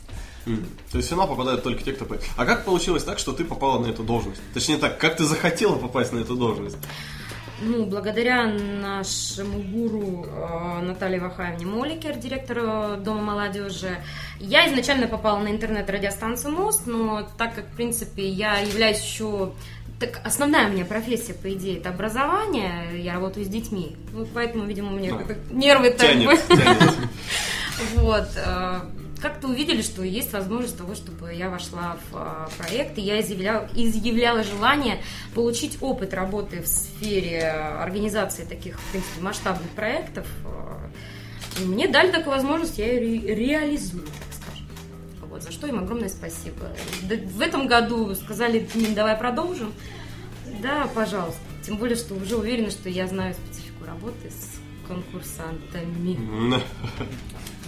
М. 0.46 0.66
То 0.92 0.98
есть 0.98 1.10
в 1.10 1.12
финал 1.12 1.28
попадают 1.28 1.64
только 1.64 1.84
те, 1.84 1.94
кто. 1.94 2.08
А 2.36 2.46
как 2.46 2.66
получилось 2.66 3.04
так, 3.04 3.20
что 3.20 3.32
ты 3.34 3.46
попала 3.46 3.80
на 3.80 3.88
эту 3.88 4.04
должность? 4.04 4.42
Точнее 4.54 4.78
так, 4.78 4.98
как 4.98 5.18
ты 5.18 5.24
захотела 5.24 5.76
попасть 5.76 6.14
на 6.14 6.20
эту 6.20 6.36
должность? 6.36 6.78
Ну, 7.64 7.86
благодаря 7.86 8.48
нашему 8.48 9.60
гуру 9.60 10.26
э, 10.26 10.82
Наталье 10.82 11.20
Вахаевне 11.20 11.68
Моликер, 11.68 12.16
директору 12.18 12.98
Дома 12.98 13.22
молодежи, 13.22 13.98
я 14.40 14.68
изначально 14.68 15.08
попала 15.08 15.38
на 15.38 15.50
интернет-радиостанцию 15.50 16.56
«Мост», 16.56 16.88
но 16.88 17.28
так 17.38 17.54
как, 17.54 17.66
в 17.68 17.76
принципе, 17.76 18.28
я 18.28 18.58
являюсь 18.58 19.02
еще... 19.04 19.52
Так, 20.02 20.20
основная 20.26 20.68
у 20.68 20.72
меня 20.74 20.84
профессия, 20.84 21.34
по 21.36 21.54
идее, 21.54 21.78
это 21.78 21.90
образование, 21.90 23.02
я 23.04 23.14
работаю 23.14 23.46
с 23.46 23.48
детьми. 23.48 23.96
Ну, 24.14 24.28
поэтому, 24.34 24.66
видимо, 24.66 24.92
у 24.92 24.96
меня 24.98 25.12
Да. 25.12 25.18
как-то 25.20 25.54
нервы 25.54 25.92
так 25.92 26.00
Тянет, 26.10 26.40
тянет. 26.48 26.92
Вот. 27.96 28.28
э, 28.36 28.80
Как-то 29.22 29.48
увидели, 29.48 29.84
что 29.84 30.02
есть 30.04 30.34
возможность 30.34 30.76
того, 30.78 30.96
чтобы 30.96 31.32
я 31.34 31.50
вошла 31.52 31.98
в 32.12 32.16
э, 32.16 32.48
проект, 32.58 32.98
и 32.98 33.02
я 33.02 33.22
изъявляла, 33.22 33.70
изъявляла 33.76 34.44
желание 34.44 35.04
получить 35.36 35.78
опыт 35.82 36.16
работы 36.16 36.64
в 36.64 36.68
сфере 36.68 37.44
организации 37.52 38.44
таких, 38.44 38.80
в 38.80 38.92
принципе, 38.92 39.22
масштабных 39.22 39.70
проектов. 39.70 40.26
Э, 40.46 41.62
и 41.62 41.66
Мне 41.66 41.88
дали 41.88 42.10
такую 42.12 42.32
возможность, 42.36 42.80
я 42.80 42.88
ее 42.92 43.00
ре- 43.22 43.36
реализую, 43.36 44.04
так. 44.06 44.14
Вот, 45.42 45.44
за 45.44 45.52
что 45.52 45.68
им 45.68 45.80
огромное 45.80 46.10
спасибо. 46.10 46.70
В 47.02 47.42
этом 47.42 47.68
году 47.68 48.14
сказали, 48.16 48.68
«Дим, 48.74 48.94
давай 48.94 49.16
продолжим. 49.16 49.74
Да, 50.62 50.88
пожалуйста. 50.94 51.40
Тем 51.66 51.78
более, 51.78 51.96
что 51.96 52.14
уже 52.16 52.36
уверена, 52.36 52.70
что 52.70 52.90
я 52.90 53.08
знаю 53.08 53.34
специфику 53.34 53.86
работы 53.86 54.30
с 54.30 54.88
конкурсантами. 54.88 56.62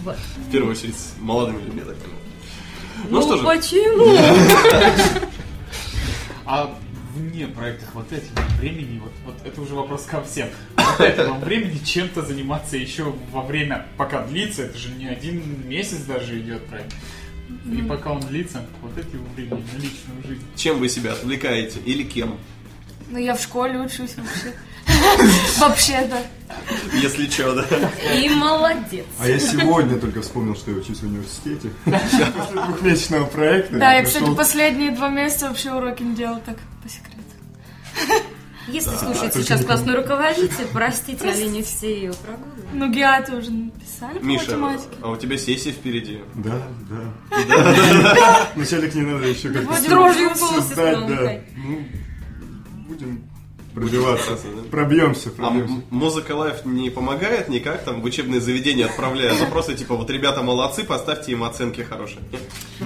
Вот. 0.00 0.16
В 0.16 0.50
первую 0.50 0.72
очередь 0.72 0.96
с 0.96 1.14
молодыми 1.20 1.62
людьми, 1.62 1.80
так 1.80 1.96
понял. 1.96 2.16
Ну, 3.10 3.22
что 3.22 3.36
же. 3.38 3.44
почему? 3.44 4.16
А 6.46 6.78
вне 7.14 7.46
проекта 7.46 7.86
хватает 7.86 8.24
ли 8.24 8.30
вам 8.34 8.48
времени? 8.58 8.98
Вот, 8.98 9.12
вот 9.24 9.34
это 9.46 9.60
уже 9.62 9.74
вопрос 9.74 10.02
ко 10.02 10.22
всем. 10.22 10.48
Хватает 10.76 11.16
ли 11.16 11.24
вам 11.24 11.40
времени 11.40 11.78
чем-то 11.78 12.20
заниматься 12.20 12.76
еще 12.76 13.14
во 13.32 13.40
время, 13.40 13.86
пока 13.96 14.26
длится? 14.26 14.64
Это 14.64 14.76
же 14.76 14.90
не 14.90 15.06
один 15.06 15.66
месяц 15.66 16.00
даже 16.00 16.38
идет 16.38 16.66
проект. 16.66 16.92
И 17.64 17.82
пока 17.82 18.12
он 18.12 18.20
длится, 18.20 18.64
хватает 18.80 19.12
ли 19.12 19.18
вам 19.18 19.32
времени 19.34 19.64
на 19.72 19.78
личную 19.78 20.22
жизнь? 20.26 20.44
Чем 20.54 20.78
вы 20.78 20.88
себя 20.88 21.12
отвлекаете? 21.12 21.80
Или 21.80 22.02
кем? 22.02 22.38
Ну, 23.08 23.18
я 23.18 23.34
в 23.34 23.40
школе 23.40 23.78
учусь 23.80 24.16
вообще. 24.16 24.54
Вообще-то. 25.58 26.22
Если 26.94 27.28
что, 27.28 27.54
да. 27.54 27.90
И 28.14 28.28
молодец. 28.28 29.06
А 29.18 29.28
я 29.28 29.38
сегодня 29.38 29.98
только 29.98 30.20
вспомнил, 30.20 30.54
что 30.54 30.70
я 30.70 30.76
учусь 30.76 30.98
в 30.98 31.04
университете. 31.04 31.70
После 31.84 32.62
двухмесячного 32.66 33.26
проекта. 33.26 33.78
Да, 33.78 33.94
я, 33.94 34.04
кстати, 34.04 34.34
последние 34.34 34.90
два 34.90 35.08
месяца 35.08 35.48
вообще 35.48 35.72
уроки 35.72 36.02
не 36.02 36.14
делала 36.14 36.40
так, 36.44 36.56
по 36.82 36.88
секрету. 36.88 38.24
Если 38.68 38.90
Да, 38.90 38.98
слушает 38.98 39.32
только 39.32 39.46
сейчас 39.46 39.60
не 39.60 39.66
классный 39.66 39.94
руководитель, 39.96 40.66
простите, 40.72 41.30
але 41.30 41.46
не 41.46 41.62
все 41.62 41.94
ее 41.94 42.12
прогулы. 42.14 42.50
Ну, 42.72 42.90
геаты 42.90 43.36
уже 43.36 43.50
написали 43.50 44.18
по 44.18 44.24
Миша, 44.24 44.56
математике. 44.56 44.96
а 45.02 45.10
у 45.10 45.16
тебя 45.16 45.36
сессия 45.38 45.72
впереди. 45.72 46.20
Да, 46.34 46.62
да. 46.90 47.44
Да, 47.46 47.56
да, 47.56 47.74
да. 48.14 48.48
Вначале 48.54 48.90
к 48.90 48.94
ней 48.94 49.02
надо 49.02 49.26
еще 49.26 49.50
как-то... 49.50 49.68
будем 49.74 49.88
дрожью 49.90 50.30
в 50.30 50.38
голосе 50.40 50.74
да. 50.76 51.40
Ну, 51.56 51.84
будем 52.88 53.28
пробиваться. 53.74 54.38
Пробьемся, 54.70 55.30
А 55.30 55.32
пробьемся. 55.50 55.82
музыка 55.90 56.32
лайф 56.32 56.64
не 56.64 56.90
помогает 56.90 57.48
никак, 57.48 57.82
там 57.84 58.00
в 58.00 58.04
учебные 58.04 58.40
заведения 58.40 58.86
отправляют. 58.86 59.38
Просто 59.50 59.74
типа 59.74 59.94
вот 59.96 60.08
ребята 60.10 60.42
молодцы, 60.42 60.84
поставьте 60.84 61.32
им 61.32 61.42
оценки 61.44 61.80
хорошие. 61.82 62.20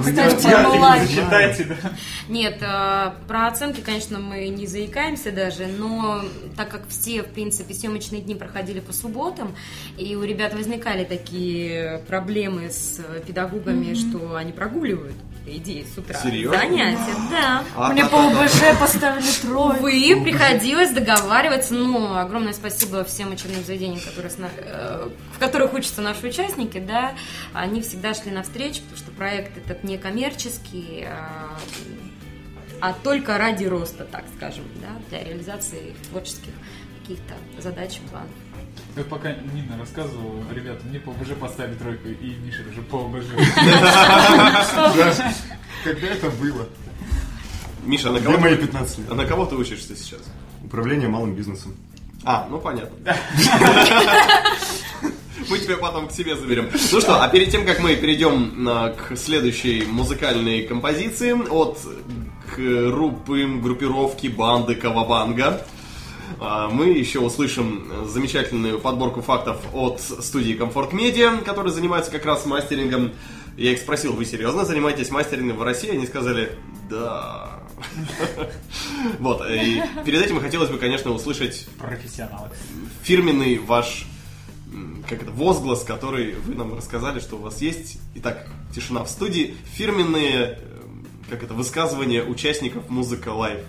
Ставьте 0.00 0.48
ему 0.48 0.80
лайк. 0.80 1.02
Зачитайте, 1.08 1.64
да. 1.64 1.92
Нет, 2.28 2.58
э, 2.62 3.12
про 3.26 3.46
оценки, 3.48 3.80
конечно, 3.80 4.18
мы 4.18 4.48
не 4.48 4.66
заикаемся 4.66 5.30
даже, 5.32 5.66
но 5.66 6.22
так 6.56 6.68
как 6.70 6.88
все, 6.88 7.22
в 7.22 7.26
принципе, 7.28 7.74
съемочные 7.74 8.20
дни 8.20 8.34
проходили 8.34 8.80
по 8.80 8.92
субботам, 8.92 9.54
и 9.96 10.16
у 10.16 10.22
ребят 10.22 10.54
возникали 10.54 11.04
такие 11.04 12.02
проблемы 12.06 12.70
с 12.70 13.00
педагогами, 13.26 13.94
что 13.94 14.36
они 14.36 14.52
прогуливают, 14.52 15.14
по 15.48 15.56
идее, 15.56 15.84
с 15.84 15.96
утра 15.96 16.18
Серьезно? 16.18 16.58
занятия. 16.58 17.14
Да. 17.30 17.64
А 17.74 17.92
Мне 17.92 18.02
как 18.02 18.10
по 18.10 18.16
это? 18.16 18.42
УБЖ 18.42 18.78
поставили 18.78 19.40
трое. 19.42 19.78
Увы, 19.78 20.22
приходилось 20.22 20.90
договариваться, 20.90 21.74
но 21.74 22.18
огромное 22.18 22.52
спасибо 22.52 23.04
всем 23.04 23.32
учебным 23.32 23.64
заведениям, 23.64 24.00
которые 24.00 24.30
э, 24.56 25.08
в 25.34 25.38
которых 25.38 25.72
учатся 25.72 26.02
наши 26.02 26.26
участники, 26.26 26.78
да, 26.78 27.14
они 27.54 27.80
всегда 27.80 28.14
шли 28.14 28.30
навстречу, 28.30 28.82
потому 28.82 28.98
что 28.98 29.10
проект 29.12 29.56
этот 29.56 29.84
не 29.84 29.96
коммерческий, 29.96 31.06
а, 31.08 31.56
а 32.80 32.92
только 32.92 33.38
ради 33.38 33.64
роста, 33.64 34.04
так 34.04 34.24
скажем, 34.36 34.64
да, 34.76 34.90
для 35.08 35.24
реализации 35.24 35.90
их 35.90 35.96
творческих 36.08 36.52
каких-то 37.00 37.34
задач 37.58 37.96
и 37.96 38.08
планов. 38.08 38.28
Вот 38.98 39.06
пока 39.06 39.32
Нина 39.32 39.78
рассказывала, 39.78 40.42
ребята, 40.52 40.84
мне 40.84 40.98
по 40.98 41.12
ОБЖ 41.12 41.28
поставили 41.40 41.74
тройку, 41.76 42.08
и 42.08 42.34
Миша 42.44 42.64
тоже 42.64 42.82
по 42.82 43.04
ОБЖ. 43.04 43.26
Да. 43.56 45.14
Когда 45.84 46.06
это 46.08 46.30
было? 46.30 46.66
Миша, 47.84 48.10
на 48.10 48.18
кого, 48.18 48.38
мои 48.38 48.56
ты, 48.56 48.66
15 48.66 48.98
лет? 48.98 49.06
а 49.08 49.14
на 49.14 49.24
кого 49.24 49.46
ты 49.46 49.54
учишься 49.54 49.94
сейчас? 49.94 50.22
Управление 50.64 51.08
малым 51.08 51.36
бизнесом. 51.36 51.76
А, 52.24 52.48
ну 52.50 52.58
понятно. 52.58 52.96
Мы 55.48 55.58
тебя 55.60 55.76
потом 55.76 56.08
к 56.08 56.10
себе 56.12 56.34
заберем. 56.34 56.68
Ну 56.90 57.00
что, 57.00 57.22
а 57.22 57.28
перед 57.28 57.50
тем, 57.50 57.64
как 57.64 57.78
мы 57.78 57.94
перейдем 57.94 58.68
а, 58.68 58.88
к 58.94 59.16
следующей 59.16 59.84
музыкальной 59.86 60.62
композиции 60.62 61.32
от 61.48 61.78
группы, 62.56 63.46
группировки 63.62 64.26
банды 64.26 64.74
Кавабанга, 64.74 65.64
мы 66.38 66.88
еще 66.88 67.20
услышим 67.20 68.06
замечательную 68.06 68.78
подборку 68.80 69.22
фактов 69.22 69.60
от 69.72 70.00
студии 70.00 70.54
Комфорт 70.54 70.92
Медиа, 70.92 71.38
которая 71.38 71.72
занимается 71.72 72.10
как 72.10 72.24
раз 72.24 72.46
мастерингом. 72.46 73.12
Я 73.56 73.72
их 73.72 73.78
спросил, 73.78 74.12
вы 74.12 74.24
серьезно 74.24 74.64
занимаетесь 74.64 75.10
мастерингом 75.10 75.56
в 75.56 75.62
России? 75.62 75.90
Они 75.90 76.06
сказали, 76.06 76.52
да. 76.88 77.60
Вот, 79.18 79.42
и 79.48 79.82
перед 80.04 80.22
этим 80.22 80.40
хотелось 80.40 80.70
бы, 80.70 80.78
конечно, 80.78 81.12
услышать 81.12 81.68
Профессионалы. 81.78 82.50
фирменный 83.02 83.58
ваш 83.58 84.06
как 85.08 85.22
это, 85.22 85.30
возглас, 85.30 85.82
который 85.82 86.34
вы 86.34 86.54
нам 86.54 86.74
рассказали, 86.74 87.20
что 87.20 87.36
у 87.36 87.40
вас 87.40 87.62
есть. 87.62 87.98
Итак, 88.16 88.46
тишина 88.74 89.04
в 89.04 89.08
студии. 89.08 89.56
Фирменные, 89.72 90.58
эм, 90.60 91.06
как 91.30 91.42
это, 91.42 91.54
высказывания 91.54 92.22
участников 92.22 92.88
музыка 92.90 93.30
Live. 93.30 93.60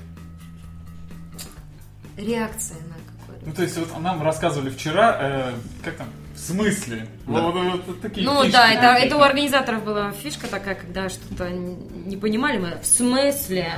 Реакция 2.20 2.78
на 2.78 2.96
какое-то. 3.22 3.46
Ну, 3.46 3.54
то 3.54 3.62
есть, 3.64 3.78
вот 3.78 4.00
нам 4.02 4.22
рассказывали 4.22 4.70
вчера, 4.70 5.18
э, 5.20 5.54
как 5.84 5.96
там, 5.98 6.08
в 6.36 6.40
смысле? 6.40 7.08
Да. 7.28 7.42
Вот, 7.42 7.54
вот- 7.56 7.88
вот 7.88 8.02
такие 8.02 8.26
Ну 8.28 8.42
фишки. 8.44 8.54
да, 8.54 8.72
это, 8.72 8.86
это 9.06 9.18
у 9.18 9.22
организаторов 9.22 9.84
была 9.84 10.12
фишка 10.12 10.48
такая, 10.48 10.76
когда 10.76 11.10
что-то 11.10 11.50
не 11.50 12.18
понимали 12.18 12.58
мы. 12.58 12.80
В 12.82 12.86
смысле? 12.86 13.74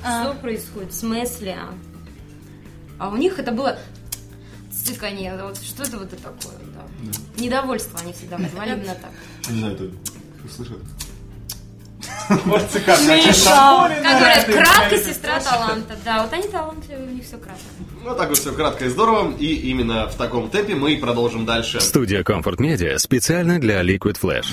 Что 0.00 0.34
происходит? 0.40 0.92
В 0.92 0.94
смысле? 0.94 1.56
А 2.98 3.08
у 3.08 3.16
них 3.16 3.38
это 3.38 3.52
было 3.52 3.78
цыканье. 4.72 5.36
Вот 5.42 5.56
что 5.58 5.82
это 5.82 5.98
вот 5.98 6.12
это 6.12 6.22
такое? 6.22 6.56
Да. 6.74 7.42
Недовольство 7.42 7.98
они 8.00 8.12
всегда 8.12 8.36
вызывали 8.36 8.72
именно 8.74 8.94
так. 8.94 9.10
Не 9.50 9.58
знаю, 9.58 9.74
это 9.74 9.90
слышат. 10.54 10.78
Вот 12.44 12.62
цикад, 12.70 13.00
Миша! 13.00 13.50
Как 14.02 14.18
говорят, 14.18 14.44
кратко 14.46 14.96
сестра 14.96 15.40
таланта. 15.40 15.96
Да, 16.04 16.22
вот 16.22 16.32
они 16.32 16.48
талантливые, 16.48 17.08
у 17.08 17.14
них 17.14 17.24
все 17.24 17.36
кратко. 17.36 17.64
Ну, 18.02 18.14
так 18.14 18.28
вот 18.28 18.38
все 18.38 18.52
кратко 18.52 18.86
и 18.86 18.88
здорово. 18.88 19.34
И 19.38 19.54
именно 19.70 20.08
в 20.08 20.14
таком 20.14 20.48
темпе 20.48 20.74
мы 20.74 20.92
и 20.92 20.96
продолжим 20.96 21.44
дальше. 21.44 21.80
Студия 21.80 22.22
Comfort 22.22 22.58
Media 22.58 22.98
специально 22.98 23.58
для 23.58 23.82
Liquid 23.82 24.16
Flash. 24.20 24.46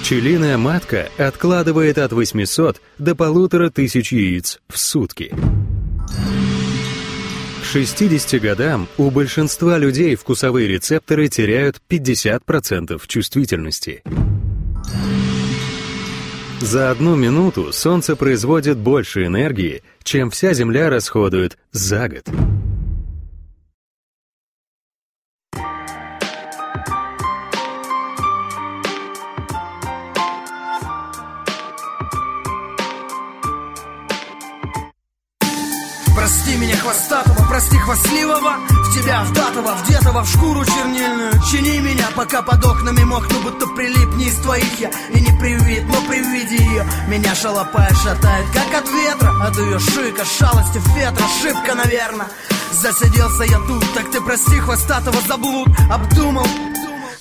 Пчелиная 0.00 0.58
матка 0.58 1.08
откладывает 1.16 1.98
от 1.98 2.12
800 2.12 2.80
до 2.98 3.12
1500 3.12 4.06
яиц 4.06 4.60
в 4.68 4.78
сутки. 4.78 5.32
К 7.62 7.64
60 7.64 8.40
годам 8.40 8.88
у 8.98 9.10
большинства 9.10 9.78
людей 9.78 10.16
вкусовые 10.16 10.66
рецепторы 10.66 11.28
теряют 11.28 11.80
50% 11.88 13.00
чувствительности. 13.06 14.02
За 16.62 16.92
одну 16.92 17.16
минуту 17.16 17.72
Солнце 17.72 18.14
производит 18.14 18.78
больше 18.78 19.26
энергии, 19.26 19.82
чем 20.04 20.30
вся 20.30 20.52
Земля 20.54 20.90
расходует 20.90 21.58
за 21.72 22.08
год. 22.08 22.24
Прости 36.14 36.56
меня 36.56 36.76
хвостатого, 36.76 37.46
прости 37.48 37.76
хвастливого 37.76 38.52
В 38.68 38.94
тебя 38.94 39.24
вдатого, 39.24 39.74
вдетого 39.82 40.22
в 40.22 40.28
шкуру 40.28 40.64
чернильную 40.64 41.32
Чини 41.50 41.80
меня, 41.80 42.08
пока 42.14 42.42
под 42.42 42.64
окнами 42.64 43.02
мокну 43.02 43.40
Будто 43.42 43.66
прилип 43.66 44.14
не 44.14 44.26
из 44.26 44.36
твоих 44.36 44.80
я 44.80 44.90
И 45.12 45.20
не 45.20 45.36
привид, 45.40 45.82
но 45.88 45.91
при 45.91 45.91
виде 45.91 45.91
ее 46.72 46.86
Меня 47.08 47.34
шалопая 47.34 47.92
шатает, 47.94 48.46
как 48.52 48.82
от 48.82 48.88
ветра. 48.88 49.32
От 49.42 49.56
ее 49.56 49.78
шика, 49.78 50.24
шалости, 50.24 50.80
ветра 50.96 51.24
Шибко, 51.40 51.74
наверное 51.74 52.26
Засиделся 52.72 53.44
я 53.44 53.58
тут, 53.58 53.84
так 53.94 54.10
ты 54.10 54.20
прости 54.20 54.58
хвостатого 54.58 55.20
заблуд. 55.28 55.68
Обдумал, 55.90 56.46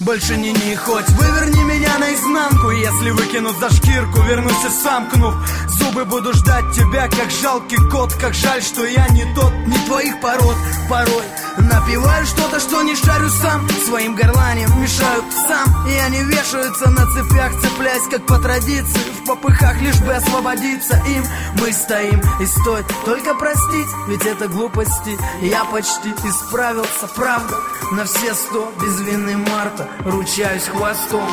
больше 0.02 0.36
не 0.36 0.52
не 0.52 0.76
хоть 0.76 1.08
Выверни 1.10 1.64
меня 1.64 1.98
наизнанку 2.00 2.72
Если 2.72 3.12
выкинут 3.12 3.58
за 3.60 3.70
шкирку 3.70 4.22
Вернусь 4.22 4.66
и 4.66 4.84
сомкнув 4.84 5.36
Зубы 5.68 6.06
буду 6.06 6.34
ждать 6.34 6.72
тебя 6.74 7.08
Как 7.08 7.30
жалкий 7.30 7.78
кот 7.90 8.14
Как 8.16 8.34
жаль, 8.34 8.62
что 8.62 8.86
я 8.86 9.08
не 9.10 9.24
тот 9.34 9.54
Не 9.68 9.78
твоих 9.86 10.20
пород. 10.20 10.56
Порой 10.90 11.24
напиваю 11.58 12.26
что-то, 12.26 12.60
что 12.60 12.82
не 12.82 12.96
шарю 12.96 13.30
сам 13.30 13.68
Своим 13.86 14.16
горланием 14.16 14.70
мешают 14.82 15.26
сам 15.48 15.88
И 15.88 15.94
они 15.94 16.24
вешаются 16.24 16.90
на 16.90 17.06
цепях 17.14 17.52
Цепляясь 17.62 18.08
как 18.10 18.26
по 18.26 18.40
традиции. 18.40 19.12
В 19.22 19.28
попыхах 19.28 19.82
лишь 19.82 20.00
бы 20.02 20.14
освободиться 20.14 21.02
им. 21.08 21.24
Мы 21.60 21.72
стоим 21.72 22.22
и 22.40 22.46
стоит 22.46 22.86
только 23.06 23.36
простить 23.36 23.88
Ведь 24.08 24.26
это 24.26 24.48
глупости. 24.48 25.18
Я 25.42 25.64
почти 25.66 26.10
исправился, 26.24 27.08
правда 27.16 27.56
На 27.92 28.06
все 28.06 28.34
сто 28.34 28.72
без 28.82 29.00
вины 29.02 29.38
Марта 29.38 29.91
Ручаюсь 30.00 30.64
хвостом 30.64 31.28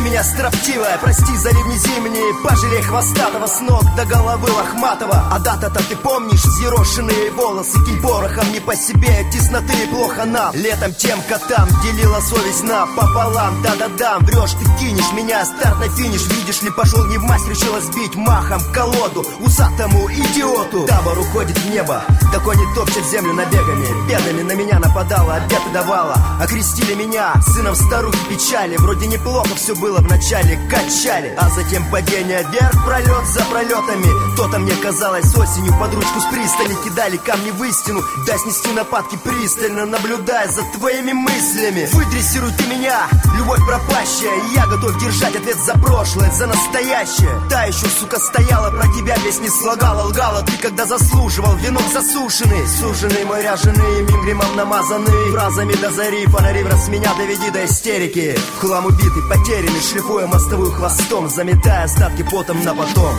меня 0.00 0.22
строптивая, 0.24 0.98
прости 0.98 1.36
за 1.36 1.50
ливни 1.50 1.76
зимние 1.76 2.34
Пожалей 2.42 2.82
хвостатого 2.82 3.46
с 3.46 3.60
ног 3.60 3.84
до 3.96 4.04
головы 4.06 4.50
лохматого. 4.50 5.24
А 5.30 5.38
дата-то 5.38 5.82
ты 5.88 5.96
помнишь, 5.96 6.44
взъерошенные 6.44 7.30
волосы 7.32 7.84
Кинь 7.84 8.00
порохом 8.00 8.50
не 8.52 8.60
по 8.60 8.74
себе, 8.74 9.24
тесноты 9.32 9.72
и 9.84 9.86
плохо 9.86 10.24
нам 10.24 10.54
Летом 10.54 10.94
тем 10.94 11.20
котам 11.22 11.68
делила 11.82 12.20
совесть 12.20 12.62
на. 12.64 12.86
Пополам 12.86 13.62
Да-да-да, 13.62 14.18
врешь, 14.20 14.52
ты 14.52 14.64
кинешь 14.78 15.12
меня, 15.12 15.44
старт 15.44 15.78
на 15.78 15.88
финиш. 15.88 16.26
Видишь 16.28 16.62
ли, 16.62 16.70
пошел 16.70 17.04
не 17.06 17.18
в 17.18 17.22
масть, 17.22 17.48
решила 17.48 17.80
сбить 17.80 18.14
махом 18.14 18.60
колоду 18.72 19.24
Усатому 19.40 20.10
идиоту. 20.10 20.86
Табор 20.86 21.18
уходит 21.18 21.58
в 21.58 21.70
небо, 21.70 22.02
да 22.32 22.38
кони 22.40 22.74
топчет 22.74 23.04
землю 23.06 23.32
набегами. 23.32 24.08
Бедами 24.08 24.42
на 24.42 24.52
меня 24.52 24.78
нападала, 24.78 25.34
обеты 25.34 25.70
давала. 25.72 26.16
Окрестили 26.40 26.94
меня 26.94 27.34
сыном 27.42 27.74
старухи 27.74 28.18
печали. 28.28 28.76
Вроде 28.76 29.06
неплохо 29.06 29.54
все 29.56 29.74
было 29.74 29.89
в 29.98 30.08
начале, 30.08 30.58
качали. 30.70 31.34
А 31.38 31.48
затем 31.50 31.84
падение 31.90 32.46
вверх, 32.50 32.84
пролет 32.84 33.26
за 33.26 33.44
пролетами. 33.44 34.36
То-то 34.36 34.58
мне 34.58 34.74
казалось 34.76 35.34
осенью 35.34 35.72
под 35.78 35.94
ручку 35.94 36.20
с 36.20 36.24
пристани 36.24 36.76
Кидали 36.84 37.16
камни 37.18 37.50
в 37.50 37.62
истину, 37.64 38.02
дай 38.26 38.38
снести 38.38 38.72
нападки 38.72 39.18
пристально 39.22 39.86
Наблюдая 39.86 40.48
за 40.48 40.62
твоими 40.78 41.12
мыслями. 41.12 41.88
Выдрессируй 41.92 42.50
ты 42.52 42.66
меня, 42.66 43.08
любовь 43.36 43.60
пропащая. 43.66 44.34
И 44.48 44.54
Я 44.54 44.66
готов 44.66 44.98
держать 45.00 45.36
ответ 45.36 45.56
за 45.64 45.72
прошлое, 45.74 46.30
за 46.30 46.46
настоящее. 46.46 47.30
Та 47.48 47.64
еще, 47.64 47.86
сука, 47.86 48.18
стояла, 48.18 48.70
про 48.70 48.86
тебя 48.94 49.16
песни 49.16 49.48
слагала 49.48 50.08
Лгала. 50.08 50.42
Ты, 50.42 50.52
когда 50.58 50.86
заслуживал, 50.86 51.54
венок 51.56 51.82
засушенный. 51.92 52.66
Суженный 52.68 53.24
мой 53.24 53.42
ряженый, 53.42 54.02
мим 54.02 54.22
гримом 54.22 54.56
намазанный. 54.56 55.32
Фразами 55.32 55.72
до 55.74 55.90
зари, 55.90 56.26
фонари 56.26 56.62
в 56.62 56.66
раз 56.68 56.88
меня 56.88 57.12
доведи 57.14 57.50
до 57.50 57.64
истерики. 57.64 58.38
Хлам 58.60 58.86
убитый, 58.86 59.22
потерянный, 59.28 59.79
шлифуя 59.80 60.26
мостовую 60.26 60.72
хвостом 60.72 61.28
Заметая 61.28 61.84
остатки 61.84 62.22
потом 62.22 62.62
на 62.64 62.74
потом 62.74 63.14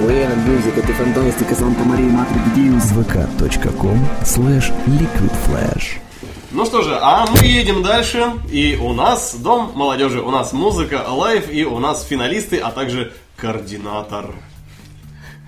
Buena 0.00 0.34
Music 0.46 0.78
это 0.78 0.92
фантастика 0.94 1.54
Santa 1.54 1.84
María 1.84 2.10
Madre 2.10 2.54
de 2.54 2.64
Dios 2.64 2.84
vk.com 2.92 3.98
slash 4.22 4.72
liquid 4.86 5.32
flash 5.46 6.00
Ну 6.50 6.64
что 6.64 6.82
же, 6.82 6.98
а 7.00 7.26
мы 7.26 7.46
едем 7.46 7.82
дальше. 7.82 8.32
И 8.50 8.76
у 8.80 8.92
нас 8.92 9.34
Дом 9.34 9.72
молодежи, 9.74 10.20
у 10.20 10.30
нас 10.30 10.52
музыка 10.52 11.04
Live, 11.08 11.50
и 11.50 11.64
у 11.64 11.78
нас 11.78 12.02
финалисты, 12.04 12.58
а 12.58 12.70
также 12.70 13.12
координатор. 13.36 14.34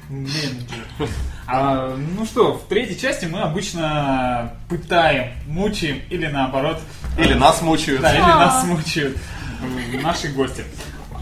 Менеджер. 0.08 1.08
А, 1.54 1.94
ну 2.16 2.24
что, 2.24 2.54
в 2.54 2.66
третьей 2.66 2.98
части 2.98 3.26
мы 3.26 3.40
обычно 3.40 4.54
пытаем, 4.70 5.32
мучаем 5.46 6.00
или 6.08 6.26
наоборот. 6.26 6.78
Или 7.18 7.34
нас 7.34 7.60
мучают. 7.60 8.00
Да, 8.00 8.10
или 8.14 8.22
А. 8.22 8.38
нас 8.38 8.64
мучают 8.64 9.18
э, 9.60 10.00
наши 10.00 10.28
гости. 10.28 10.64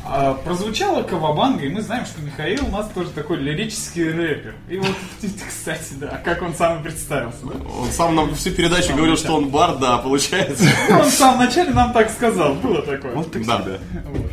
А, 0.06 0.34
прозвучала 0.34 1.02
Кавабанга, 1.02 1.64
и 1.64 1.68
мы 1.68 1.82
знаем, 1.82 2.06
что 2.06 2.22
Михаил 2.22 2.64
у 2.66 2.70
нас 2.70 2.88
тоже 2.90 3.10
такой 3.10 3.38
лирический 3.38 4.08
рэпер. 4.08 4.54
И 4.68 4.76
вот, 4.78 4.94
кстати, 5.48 5.94
да, 5.94 6.20
как 6.24 6.42
он 6.42 6.54
сам 6.54 6.78
и 6.78 6.82
представился. 6.84 7.44
да? 7.46 7.54
Он 7.80 7.90
сам 7.90 8.14
нам 8.14 8.32
всю 8.36 8.50
передачу 8.52 8.88
Сам 8.88 8.96
говорил, 8.96 9.14
начал. 9.14 9.24
что 9.24 9.36
он 9.36 9.50
бар, 9.50 9.78
да, 9.78 9.98
получается. 9.98 10.64
Он 10.90 11.02
в 11.06 11.10
самом 11.10 11.38
начале 11.44 11.72
нам 11.74 11.92
так 11.92 12.08
сказал, 12.08 12.54
было 12.54 12.82
такое. 12.82 13.14
Вот 13.14 13.32
так 13.32 13.42
всегда. 13.42 13.78
Вот. 14.04 14.30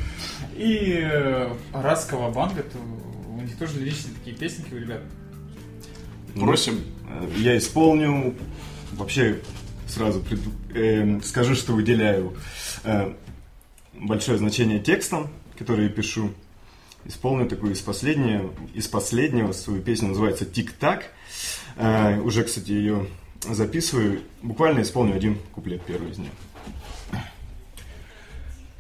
И 0.56 1.00
э, 1.04 1.50
раз 1.74 2.06
Кавабанга, 2.06 2.62
то 2.62 2.78
у 3.36 3.42
них 3.42 3.58
тоже 3.58 3.80
лиричные 3.80 4.14
такие 4.16 4.36
песенки 4.36 4.74
у 4.74 4.78
ребят. 4.78 5.02
Просим. 6.40 6.82
Э, 7.10 7.28
Я 7.38 7.58
исполню. 7.58 8.36
Вообще, 8.94 9.42
сразу 9.88 10.22
пред- 10.22 10.40
эм, 10.76 11.22
скажу, 11.24 11.56
что 11.56 11.74
выделяю 11.74 12.36
э, 12.84 13.14
большое 13.94 14.38
значение 14.38 14.80
текстам 14.80 15.30
которые 15.58 15.90
пишу. 15.90 16.32
Исполню 17.06 17.48
такую 17.48 17.74
из 17.74 17.80
последнего, 17.82 18.54
из 18.76 18.88
последнего 18.88 19.54
свою 19.54 19.82
песню, 19.82 20.10
называется 20.10 20.46
«Тик-так». 20.46 21.06
Э, 21.78 22.20
уже, 22.20 22.44
кстати, 22.44 22.72
ее 22.72 23.08
записываю. 23.42 24.22
Буквально 24.44 24.82
исполню 24.82 25.16
один 25.16 25.38
куплет, 25.54 25.82
первый 25.84 26.12
из 26.12 26.18
них. 26.20 26.30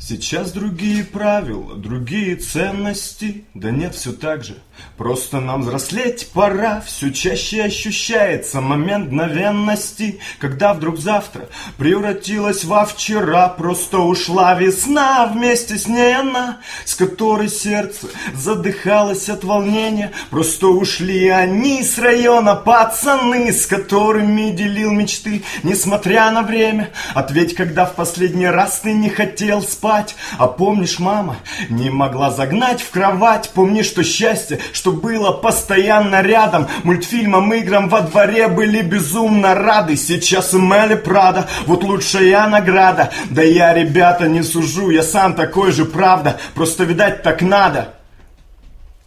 Сейчас 0.07 0.53
другие 0.53 1.03
правила, 1.03 1.75
другие 1.75 2.37
ценности, 2.37 3.43
да 3.53 3.71
нет, 3.71 3.93
все 3.93 4.13
так 4.13 4.41
же. 4.41 4.55
Просто 4.95 5.41
нам 5.41 5.63
взрослеть 5.63 6.29
пора, 6.33 6.81
все 6.81 7.11
чаще 7.11 7.63
ощущается 7.63 8.61
момент 8.61 9.07
мгновенности, 9.07 10.19
когда 10.39 10.73
вдруг 10.73 10.97
завтра 10.97 11.49
превратилась 11.77 12.63
во 12.63 12.85
вчера, 12.85 13.49
просто 13.49 13.99
ушла 13.99 14.53
весна, 14.55 15.25
вместе 15.25 15.77
с 15.77 15.87
ней 15.87 16.15
она, 16.15 16.59
с 16.85 16.95
которой 16.95 17.49
сердце 17.49 18.07
задыхалось 18.33 19.27
от 19.29 19.43
волнения, 19.43 20.11
просто 20.29 20.67
ушли 20.67 21.27
они 21.27 21.83
с 21.83 21.97
района 21.97 22.55
пацаны, 22.55 23.51
с 23.51 23.65
которыми 23.65 24.51
делил 24.51 24.91
мечты, 24.91 25.43
несмотря 25.63 26.31
на 26.31 26.43
время. 26.43 26.91
Ответь, 27.13 27.55
когда 27.55 27.85
в 27.85 27.95
последний 27.95 28.47
раз 28.47 28.79
ты 28.79 28.93
не 28.93 29.09
хотел 29.09 29.61
спать, 29.61 29.96
а 30.37 30.47
помнишь, 30.47 30.99
мама 30.99 31.37
не 31.69 31.89
могла 31.89 32.31
загнать 32.31 32.81
в 32.81 32.89
кровать, 32.89 33.51
помни, 33.53 33.81
что 33.81 34.03
счастье, 34.03 34.59
что 34.73 34.91
было 34.91 35.31
постоянно 35.31 36.21
рядом, 36.21 36.67
мультфильмам, 36.83 37.53
играм 37.53 37.89
во 37.89 38.01
дворе 38.01 38.47
были 38.47 38.81
безумно 38.81 39.55
рады, 39.55 39.95
сейчас 39.95 40.53
и 40.53 40.57
Мелли 40.57 40.95
Прада, 40.95 41.47
вот 41.65 41.83
лучшая 41.83 42.47
награда, 42.47 43.11
да 43.29 43.41
я, 43.41 43.73
ребята, 43.73 44.27
не 44.27 44.43
сужу, 44.43 44.89
я 44.89 45.03
сам 45.03 45.33
такой 45.33 45.71
же, 45.71 45.85
правда, 45.85 46.37
просто, 46.53 46.83
видать, 46.83 47.23
так 47.23 47.41
надо. 47.41 47.93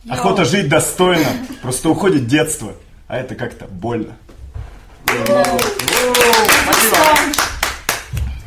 Охота 0.09 0.45
жить 0.45 0.69
достойно, 0.69 1.29
просто 1.63 1.91
уходит 1.91 2.27
детство, 2.27 2.73
а 3.07 3.19
это 3.19 3.35
как-то 3.35 3.67
больно. 3.67 4.17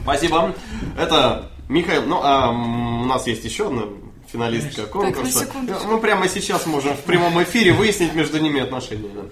Спасибо. 0.01 0.53
Это 0.97 1.49
Михаил, 1.73 2.03
ну 2.05 2.19
а 2.23 2.51
у 2.51 3.05
нас 3.05 3.25
есть 3.25 3.43
еще 3.43 3.65
одна 3.67 3.83
финалистка 4.31 4.83
Так, 4.83 4.91
конкурса. 4.91 5.39
секундочку. 5.45 5.87
Мы 5.87 5.99
прямо 5.99 6.27
сейчас 6.27 6.67
можем 6.67 6.95
в 6.95 7.01
прямом 7.01 7.41
эфире 7.43 7.73
выяснить 7.73 8.13
между 8.13 8.39
ними 8.39 8.61
отношения. 8.61 9.09
да. 9.09 9.23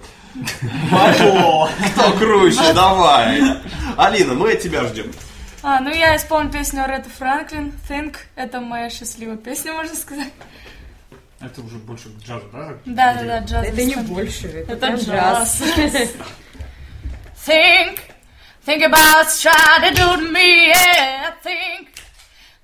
Бабло! 0.90 1.68
Кто 1.94 2.12
круче, 2.18 2.72
давай. 2.74 3.40
Алина, 3.96 4.34
мы 4.34 4.52
от 4.52 4.60
тебя 4.60 4.84
ждем. 4.86 5.12
А, 5.62 5.78
ну 5.78 5.90
я 5.90 6.16
исполню 6.16 6.50
песню 6.50 6.84
Ретта 6.88 7.08
Франклин 7.16 7.72
«Think». 7.88 8.16
Это 8.34 8.60
моя 8.60 8.90
счастливая 8.90 9.36
песня, 9.36 9.72
можно 9.74 9.94
сказать. 9.94 10.32
Это 11.40 11.60
уже 11.60 11.76
больше 11.76 12.08
к 12.08 12.18
джазу, 12.24 12.46
да? 12.52 12.74
Да, 12.84 13.14
да, 13.14 13.22
да, 13.24 13.38
джаз. 13.40 13.66
Это 13.66 13.84
не 13.84 13.94
больше, 13.94 14.48
это 14.48 14.72
Это 14.72 14.86
джаз. 14.96 15.60
джаз. 15.62 15.62
think, 17.46 17.98
think 18.66 18.82
about 18.82 19.26
trying 19.40 19.82
to 19.82 19.94
do 19.94 20.16
to 20.16 20.32
me, 20.32 20.68
yeah, 20.70 21.30
think. 21.44 21.88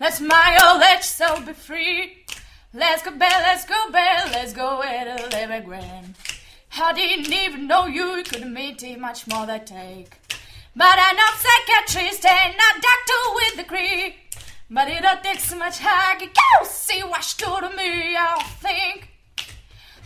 Let's 0.00 0.18
smile, 0.18 0.78
let's 0.78 1.08
so 1.08 1.40
be 1.40 1.52
free. 1.52 2.24
Let's 2.72 3.02
go 3.02 3.10
back, 3.10 3.42
let's 3.42 3.64
go 3.64 3.90
back, 3.90 4.30
let's 4.30 4.52
go 4.52 4.80
the 4.80 5.36
living 5.36 5.64
grand. 5.64 6.14
I 6.80 6.92
didn't 6.92 7.32
even 7.32 7.66
know 7.66 7.86
you 7.86 8.22
could 8.22 8.46
meet 8.48 8.80
it 8.84 9.00
much 9.00 9.26
more 9.26 9.44
than 9.44 9.64
take. 9.64 10.12
But 10.76 10.98
I'm 11.00 11.16
not 11.16 11.34
psychiatrist 11.34 12.24
and 12.24 12.54
not 12.56 12.74
doctor 12.74 13.34
with 13.34 13.56
the 13.56 13.62
degree. 13.64 14.14
But 14.70 14.88
it 14.88 15.02
don't 15.02 15.24
take 15.24 15.40
so 15.40 15.56
much 15.56 15.78
I 15.82 16.14
can 16.16 16.28
go 16.28 16.68
see 16.68 17.00
what 17.00 17.34
you 17.40 17.46
do 17.46 17.68
to 17.68 17.76
me. 17.76 18.14
I'll 18.14 18.40
think, 18.40 19.08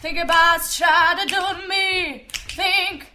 think 0.01 0.19
about 0.19 0.61
try 0.73 1.17
to 1.21 1.27
do 1.27 1.35
to 1.35 1.69
me. 1.69 2.29
Think, 2.31 3.13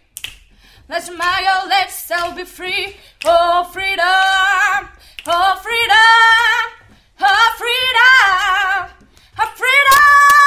let's 0.88 1.06
smile, 1.06 1.66
let's 1.66 2.08
all 2.12 2.36
be 2.36 2.44
free. 2.44 2.94
Oh, 3.24 3.68
freedom, 3.72 4.88
oh, 5.26 5.60
freedom, 5.62 6.88
oh, 7.20 7.54
freedom, 7.58 8.90
oh, 9.38 9.52
freedom, 9.56 10.37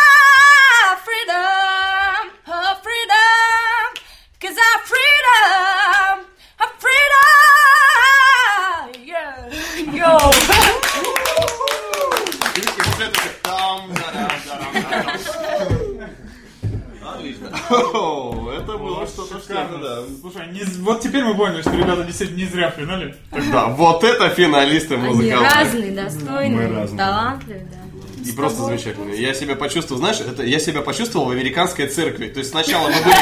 Это 17.72 18.78
было 18.78 19.08
что-то 19.08 19.40
что-то, 19.40 19.78
да. 19.82 20.00
Слушай, 20.22 20.48
не 20.52 20.64
вот 20.82 21.02
теперь 21.02 21.24
мы 21.24 21.36
поняли, 21.36 21.62
что 21.62 21.72
ребята 21.72 22.04
действительно 22.04 22.38
не 22.38 22.46
зря 22.46 22.72
в 22.72 22.76
финале. 22.80 23.16
Да, 23.52 23.68
вот 23.68 24.04
это 24.04 24.30
финалисты 24.30 24.96
Они 24.96 25.08
музыкалки. 25.08 25.54
разные, 25.54 25.92
достойные, 25.92 26.68
Мы 26.68 26.76
разные. 26.76 26.98
талантливые, 26.98 27.68
да. 27.72 28.30
И 28.30 28.32
просто 28.34 28.62
замечательно. 28.64 29.12
Я 29.14 29.34
себя 29.34 29.56
почувствовал, 29.56 30.00
знаешь, 30.00 30.20
это 30.20 30.44
я 30.44 30.60
себя 30.60 30.82
почувствовал 30.82 31.26
в 31.28 31.32
американской 31.32 31.88
церкви. 31.88 32.28
То 32.28 32.40
есть 32.40 32.52
сначала 32.52 32.88
мы 32.88 32.94
были... 33.02 33.16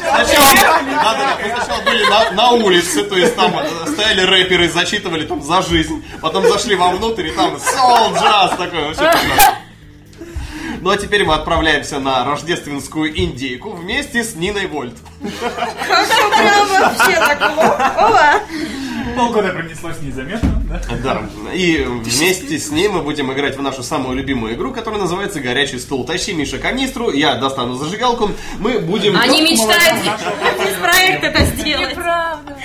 Сначала, 0.00 0.80
да, 0.86 1.14
да, 1.14 1.38
мы 1.42 1.48
сначала 1.54 1.82
были 1.84 2.04
на, 2.08 2.30
на 2.30 2.50
улице, 2.52 3.04
то 3.04 3.16
есть 3.16 3.36
там 3.36 3.52
стояли 3.86 4.22
рэперы, 4.22 4.70
зачитывали 4.70 5.26
там 5.26 5.42
за 5.42 5.60
жизнь. 5.62 6.02
Потом 6.22 6.48
зашли 6.48 6.74
вовнутрь, 6.76 7.26
и 7.26 7.30
там 7.32 7.58
соул, 7.58 8.14
джаз 8.14 8.50
такой, 8.56 8.84
вообще 8.84 9.02
прекрасно. 9.02 9.53
Ну 10.84 10.90
а 10.90 10.98
теперь 10.98 11.24
мы 11.24 11.32
отправляемся 11.32 11.98
на 11.98 12.26
рождественскую 12.26 13.18
индейку 13.18 13.70
вместе 13.70 14.22
с 14.22 14.34
Ниной 14.34 14.66
Вольт. 14.66 14.92
Прям 15.18 16.68
вообще 16.68 17.38
такого. 17.38 18.40
Полгода 19.16 19.48
пронеслось 19.48 19.98
незаметно, 20.02 20.62
да? 20.68 20.82
Да. 21.02 21.52
И 21.54 21.78
вместе 21.84 22.58
с 22.58 22.70
ней 22.70 22.88
мы 22.88 23.00
будем 23.00 23.32
играть 23.32 23.56
в 23.56 23.62
нашу 23.62 23.82
самую 23.82 24.14
любимую 24.14 24.56
игру, 24.56 24.72
которая 24.72 25.00
называется 25.00 25.40
«Горячий 25.40 25.78
стул». 25.78 26.04
Тащи, 26.04 26.34
Миша, 26.34 26.58
канистру, 26.58 27.10
я 27.10 27.36
достану 27.36 27.76
зажигалку. 27.76 28.32
Мы 28.58 28.78
будем... 28.78 29.16
Они 29.16 29.40
мечтают 29.40 30.04
без 30.58 30.74
проекта 30.74 31.28
это 31.28 31.44
сделать. 31.46 31.90
Неправда. 31.92 32.56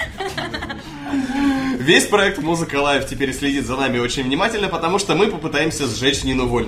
Весь 1.90 2.06
проект 2.06 2.38
«Музыка 2.38 2.76
Лайв» 2.76 3.08
теперь 3.08 3.34
следит 3.34 3.66
за 3.66 3.76
нами 3.76 3.98
очень 3.98 4.22
внимательно, 4.22 4.68
потому 4.68 5.00
что 5.00 5.16
мы 5.16 5.26
попытаемся 5.26 5.88
сжечь 5.88 6.24
Нину 6.24 6.46
Вольт 6.46 6.68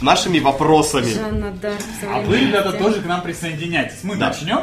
нашими 0.00 0.38
вопросами. 0.38 1.12
Жанна 1.12 1.50
Дарк. 1.50 1.76
А 2.10 2.22
вы, 2.22 2.38
ребята, 2.38 2.72
тоже 2.72 3.02
к 3.02 3.04
нам 3.04 3.20
присоединяйтесь. 3.20 3.98
Мы 4.02 4.16
Да. 4.16 4.28
начнем, 4.30 4.60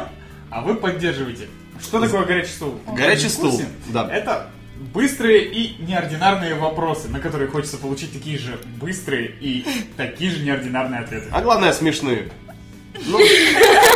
а 0.50 0.62
вы 0.62 0.74
поддерживаете. 0.74 1.46
Что 1.80 2.00
такое 2.00 2.24
горячий 2.24 2.50
стул? 2.50 2.80
Горячий 2.92 3.28
стул, 3.28 3.62
да. 3.90 4.08
Это 4.12 4.50
быстрые 4.92 5.44
и 5.44 5.80
неординарные 5.80 6.56
вопросы, 6.56 7.06
на 7.08 7.20
которые 7.20 7.48
хочется 7.48 7.76
получить 7.76 8.12
такие 8.12 8.36
же 8.36 8.58
быстрые 8.80 9.30
и 9.40 9.64
такие 9.96 10.32
же 10.32 10.42
неординарные 10.42 11.02
ответы. 11.02 11.28
А 11.30 11.40
главное, 11.40 11.72
смешные. 11.72 12.32
Ну, 13.06 13.16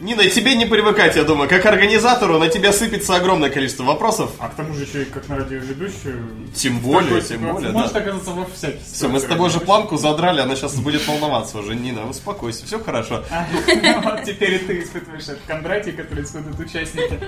Нина, 0.00 0.26
тебе 0.30 0.54
не 0.56 0.64
привыкать, 0.64 1.14
я 1.16 1.24
думаю. 1.24 1.46
Как 1.46 1.66
организатору 1.66 2.38
на 2.38 2.48
тебя 2.48 2.72
сыпется 2.72 3.16
огромное 3.16 3.50
количество 3.50 3.84
вопросов. 3.84 4.30
А 4.38 4.48
к 4.48 4.54
тому 4.54 4.72
же 4.72 4.84
еще 4.84 5.02
и 5.02 5.04
как 5.04 5.28
на 5.28 5.36
радиоведущую. 5.36 6.26
Тем 6.54 6.78
более, 6.78 7.20
тем 7.20 7.20
ситуации 7.20 7.36
более, 7.36 7.72
Может 7.72 7.92
да. 7.92 8.00
оказаться 8.00 8.30
во 8.30 8.46
всяких 8.46 8.80
Все, 8.82 9.08
мы 9.08 9.20
с 9.20 9.24
тобой 9.24 9.50
же 9.50 9.60
планку 9.60 9.98
задрали, 9.98 10.40
она 10.40 10.56
сейчас 10.56 10.76
будет 10.76 11.06
волноваться 11.06 11.58
уже. 11.58 11.74
Нина, 11.74 12.08
успокойся, 12.08 12.64
все 12.64 12.82
хорошо. 12.82 13.24
Вот 14.02 14.24
теперь 14.24 14.54
и 14.54 14.58
ты 14.58 14.82
испытываешь 14.82 15.24
этот 15.24 15.42
Кондратий, 15.46 15.92
который 15.92 16.24
испытывают 16.24 16.58
участники. 16.58 17.20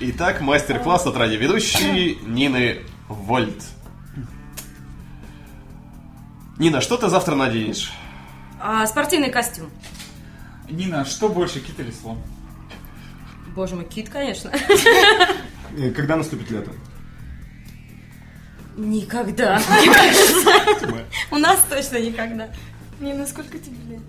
Итак, 0.00 0.40
мастер-класс 0.40 1.06
от 1.06 1.16
радиоведущей 1.16 2.18
Нины 2.24 2.82
Вольт. 3.08 3.64
Нина, 6.58 6.80
что 6.80 6.96
ты 6.96 7.08
завтра 7.08 7.34
наденешь? 7.34 7.92
А, 8.60 8.86
спортивный 8.86 9.30
костюм. 9.30 9.70
Нина, 10.70 11.04
что 11.04 11.28
больше, 11.28 11.60
кит 11.60 11.78
или 11.78 11.90
слон? 11.90 12.18
Боже 13.54 13.76
мой, 13.76 13.84
кит, 13.84 14.08
конечно. 14.08 14.52
Когда 15.94 16.16
наступит 16.16 16.50
лето? 16.50 16.70
Никогда. 18.76 19.60
мне 19.80 19.92
кажется. 19.94 21.04
У 21.30 21.36
нас 21.38 21.64
точно 21.68 21.98
никогда. 21.98 22.48
Не, 23.00 23.14
насколько 23.14 23.58
тебе 23.58 23.76
лет? 23.88 24.02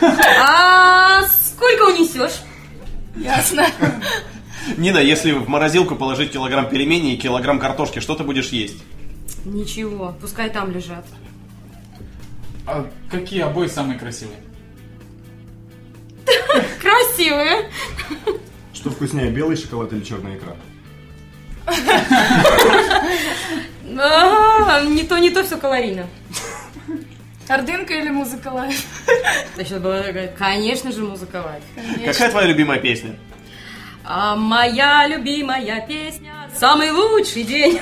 А 0.40 1.22
сколько 1.28 1.90
унесешь? 1.90 2.40
Ясно. 3.16 3.66
Нина, 4.76 4.98
если 4.98 5.32
в 5.32 5.48
морозилку 5.48 5.96
положить 5.96 6.32
килограмм 6.32 6.68
пельменей 6.68 7.14
и 7.14 7.18
килограмм 7.18 7.58
картошки, 7.58 8.00
что 8.00 8.14
ты 8.14 8.24
будешь 8.24 8.48
есть? 8.48 8.82
Ничего, 9.44 10.14
пускай 10.20 10.50
там 10.50 10.70
лежат. 10.70 11.04
А 12.66 12.90
какие 13.10 13.40
обои 13.40 13.66
самые 13.66 13.98
красивые? 13.98 14.38
Красивые. 17.18 17.68
Что 18.72 18.90
вкуснее, 18.90 19.30
белый 19.30 19.56
шоколад 19.56 19.92
или 19.92 20.04
черная 20.04 20.36
икра? 20.36 20.54
А, 24.00 24.82
не 24.84 25.02
то, 25.02 25.18
не 25.18 25.30
то, 25.30 25.42
все 25.42 25.56
калорийно. 25.56 26.06
Ордынка 27.48 27.94
или 27.94 28.10
музыка 28.10 28.48
лайф? 28.48 28.86
Конечно 30.38 30.92
же, 30.92 31.02
музыка 31.02 31.42
лайф. 31.44 31.64
Какая 32.06 32.30
твоя 32.30 32.46
любимая 32.46 32.78
песня? 32.78 33.16
А 34.04 34.36
моя 34.36 35.08
любимая 35.08 35.84
песня 35.88 36.32
«Самый 36.54 36.92
лучший 36.92 37.42
день». 37.42 37.78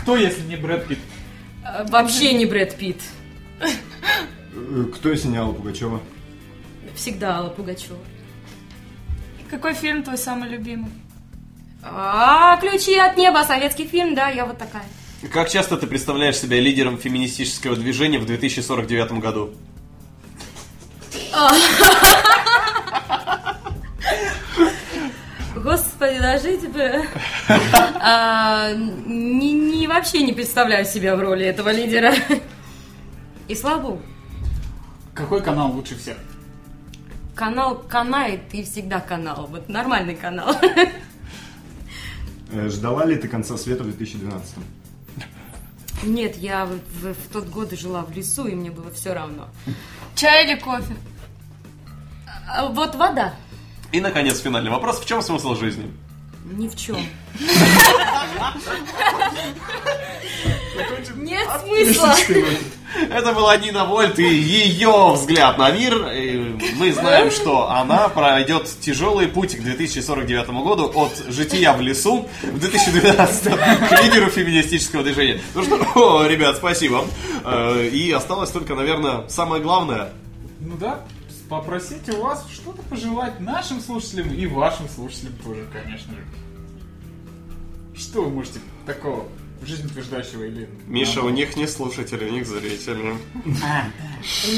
Кто, 0.00 0.16
если 0.16 0.42
не 0.42 0.56
Брэд 0.56 0.86
Питт? 0.86 1.00
Вообще 1.88 2.34
не 2.34 2.46
Брэд 2.46 2.76
Питт. 2.76 3.00
Э, 3.60 4.84
Кто 4.94 5.10
если 5.10 5.28
не 5.28 5.38
Алла 5.38 5.52
Пугачева? 5.52 6.00
Всегда 6.94 7.36
Алла 7.38 7.48
Пугачева. 7.50 7.98
Какой 9.50 9.74
фильм 9.74 10.02
твой 10.02 10.18
самый 10.18 10.48
любимый? 10.48 10.90
А, 11.82 12.56
ключи 12.58 12.96
от 12.96 13.16
неба, 13.16 13.44
советский 13.46 13.86
фильм, 13.86 14.14
да, 14.14 14.28
я 14.28 14.46
вот 14.46 14.58
такая. 14.58 14.84
Как 15.32 15.48
часто 15.50 15.76
ты 15.76 15.86
представляешь 15.86 16.36
себя 16.36 16.60
лидером 16.60 16.98
феминистического 16.98 17.76
движения 17.76 18.18
в 18.18 18.26
2049 18.26 19.12
году? 19.20 19.54
А. 21.32 21.50
Господи, 25.56 26.18
дожить 26.20 26.68
бы. 26.70 27.04
А, 27.48 28.72
не, 28.74 29.52
не- 29.52 29.86
вообще 29.86 30.22
не 30.22 30.32
представляю 30.32 30.84
себя 30.84 31.16
в 31.16 31.20
роли 31.20 31.46
этого 31.46 31.70
лидера. 31.70 32.14
И 33.48 33.54
слава 33.54 33.80
богу. 33.80 34.02
Какой 35.14 35.42
канал 35.42 35.70
лучше 35.72 35.96
всех? 35.96 36.16
Канал 37.34 37.76
канает 37.88 38.42
и 38.52 38.62
всегда 38.62 39.00
канал. 39.00 39.46
Вот 39.50 39.68
нормальный 39.68 40.14
канал. 40.14 40.54
Э, 42.52 42.68
Ждала 42.68 43.04
ли 43.04 43.16
ты 43.16 43.26
конца 43.26 43.56
света 43.56 43.82
в 43.82 43.86
2012? 43.86 44.54
Нет, 46.04 46.36
я 46.36 46.66
в, 46.66 46.70
в- 46.76 47.14
в 47.14 47.28
тот 47.32 47.46
год 47.48 47.72
жила 47.72 48.02
в 48.02 48.12
лесу, 48.12 48.46
и 48.46 48.54
мне 48.54 48.70
было 48.70 48.90
все 48.92 49.12
равно. 49.14 49.48
Чай 50.14 50.44
или 50.44 50.54
кофе? 50.60 50.94
А, 52.48 52.66
Вот 52.68 52.94
вода. 52.94 53.34
И, 53.90 54.00
наконец, 54.00 54.38
финальный 54.40 54.70
вопрос. 54.70 55.00
В 55.00 55.06
чем 55.06 55.22
смысл 55.22 55.54
жизни? 55.56 55.90
Ни 56.44 56.68
в 56.68 56.76
чем. 56.76 56.96
Нет 61.16 61.48
смысла. 61.64 62.14
Это 63.10 63.32
была 63.32 63.56
Нина 63.56 63.84
Вольт 63.84 64.18
и 64.18 64.22
ее 64.24 65.12
взгляд 65.12 65.58
на 65.58 65.70
мир. 65.70 66.08
И 66.12 66.56
мы 66.76 66.92
знаем, 66.92 67.30
что 67.30 67.70
она 67.70 68.08
пройдет 68.08 68.68
тяжелый 68.80 69.26
путь 69.28 69.56
к 69.56 69.62
2049 69.62 70.48
году 70.62 70.90
от 70.94 71.16
жития 71.28 71.72
в 71.72 71.80
лесу 71.80 72.28
в 72.42 72.58
2012 72.58 73.44
к 73.88 74.02
лидеру 74.02 74.30
феминистического 74.30 75.02
движения. 75.02 75.40
Ну 75.54 75.62
что, 75.62 75.76
о, 75.94 76.26
ребят, 76.26 76.56
спасибо. 76.56 77.04
Э, 77.44 77.88
И 77.92 78.10
осталось 78.12 78.50
только, 78.50 78.74
наверное, 78.74 79.28
самое 79.28 79.62
главное. 79.62 80.10
Ну 80.60 80.76
да, 80.76 81.00
попросите 81.48 82.12
у 82.12 82.22
вас 82.22 82.46
что-то 82.52 82.82
пожелать 82.82 83.40
нашим 83.40 83.80
слушателям 83.80 84.32
и 84.32 84.46
вашим 84.46 84.88
слушателям 84.88 85.34
тоже, 85.44 85.66
конечно 85.72 86.12
же. 86.14 86.24
Что 87.96 88.22
вы 88.22 88.30
можете 88.30 88.60
такого 88.86 89.26
жизнеутверждающего 89.62 90.44
или... 90.44 90.68
Миша, 90.86 91.22
у 91.22 91.30
них 91.30 91.56
не 91.56 91.66
слушатели, 91.66 92.28
у 92.28 92.32
них 92.32 92.46
зрители. 92.46 93.14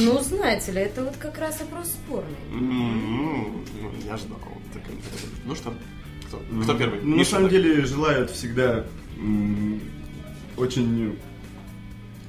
Ну, 0.00 0.20
знаете 0.20 0.72
ли, 0.72 0.80
это 0.80 1.04
вот 1.04 1.16
как 1.16 1.38
раз 1.38 1.60
вопрос 1.60 1.88
спорный. 1.88 2.36
Ну, 2.50 3.62
Я 4.06 4.16
ждал. 4.16 4.38
Ну 5.44 5.54
что, 5.54 5.74
кто, 6.62 6.74
первый? 6.74 7.00
Ну, 7.02 7.16
на 7.16 7.24
самом 7.24 7.48
деле 7.48 7.84
желают 7.84 8.30
всегда 8.30 8.84
очень 10.56 11.18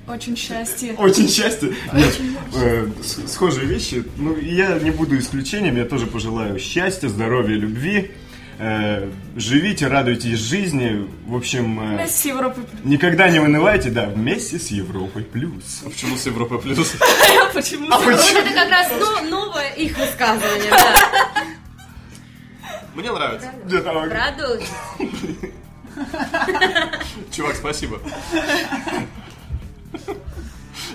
Очень 0.08 0.36
счастье. 0.36 0.94
Очень 0.94 1.28
счастья. 1.28 1.74
Нет, 1.94 2.20
э, 2.56 2.88
схожие 3.28 3.66
вещи. 3.66 4.04
Ну, 4.18 4.38
я 4.38 4.80
не 4.80 4.92
буду 4.92 5.18
исключением. 5.18 5.78
Я 5.78 5.86
тоже 5.86 6.08
пожелаю 6.08 6.60
счастья, 6.60 7.10
здоровья, 7.10 7.56
любви. 7.56 8.12
Э, 8.60 9.08
живите, 9.36 9.88
радуйтесь 9.88 10.40
жизни. 10.40 11.08
В 11.28 11.36
общем, 11.36 11.80
э, 11.80 11.96
Вместе 11.96 12.18
с 12.18 12.26
Европой. 12.26 12.64
никогда 12.84 13.30
не 13.30 13.40
унывайте, 13.40 13.92
да, 13.92 14.08
вместе 14.08 14.58
с 14.58 14.68
Европой 14.70 15.24
плюс. 15.24 15.84
А 15.86 15.90
почему 15.90 16.18
с 16.18 16.26
Европой 16.26 16.60
плюс? 16.60 16.96
Почему? 17.54 17.88
А 17.92 18.00
Вот 18.00 18.16
почему? 18.16 18.40
это 18.40 18.54
как 18.54 18.70
раз 18.70 18.92
но- 19.00 19.22
новое 19.30 19.70
их 19.74 19.96
высказывание. 19.98 20.72
Мне 22.96 23.12
нравится. 23.12 23.52
Продолжим. 24.10 24.68
Чувак, 27.32 27.56
спасибо. 27.56 28.00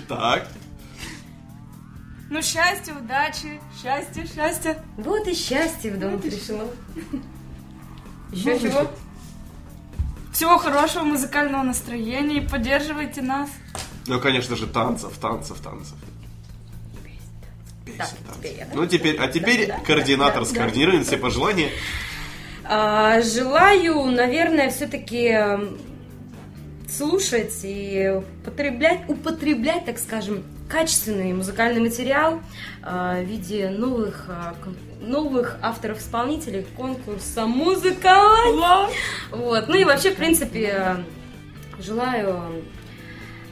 Так. 0.09 0.47
Ну, 2.29 2.41
счастья, 2.41 2.93
удачи, 2.93 3.59
счастья, 3.81 4.25
счастья. 4.33 4.83
Вот 4.97 5.27
и 5.27 5.33
счастье 5.33 5.91
в 5.91 5.99
дом 5.99 6.19
пришло. 6.19 6.69
Еще 8.33 8.59
чего? 8.59 8.91
Всего 10.33 10.57
хорошего 10.57 11.03
музыкального 11.03 11.63
настроения 11.63 12.37
и 12.37 12.47
поддерживайте 12.47 13.21
нас. 13.21 13.49
Ну, 14.07 14.19
конечно 14.19 14.55
же, 14.55 14.67
танцев, 14.67 15.17
танцев, 15.17 15.59
танцев. 15.59 15.95
Так, 17.97 18.09
теперь 18.35 18.57
я, 18.57 18.65
да? 18.65 18.71
Ну, 18.73 18.85
теперь, 18.87 19.17
а 19.17 19.27
теперь 19.27 19.67
Да, 19.67 19.77
да, 19.77 19.83
координатор 19.83 20.41
да, 20.43 20.49
да. 20.49 20.55
скоординирует 20.55 21.05
все 21.05 21.17
пожелания. 21.17 21.69
А, 22.63 23.21
Желаю, 23.21 24.05
наверное, 24.05 24.71
все-таки 24.71 25.37
слушать 26.89 27.59
и 27.63 28.11
употреблять, 28.41 29.01
употреблять, 29.07 29.85
так 29.85 29.99
скажем, 29.99 30.43
качественный 30.69 31.33
музыкальный 31.33 31.81
материал 31.81 32.41
а, 32.81 33.21
в 33.21 33.25
виде 33.25 33.69
новых, 33.69 34.25
а, 34.27 34.55
новых 35.03 35.57
авторов-исполнителей 35.61 36.65
конкурса 36.75 37.45
«Музыка». 37.45 38.15
Вот. 39.31 39.67
Ну 39.67 39.75
и 39.75 39.83
вообще, 39.83 40.11
в 40.11 40.15
принципе, 40.15 40.97
желаю 41.79 42.63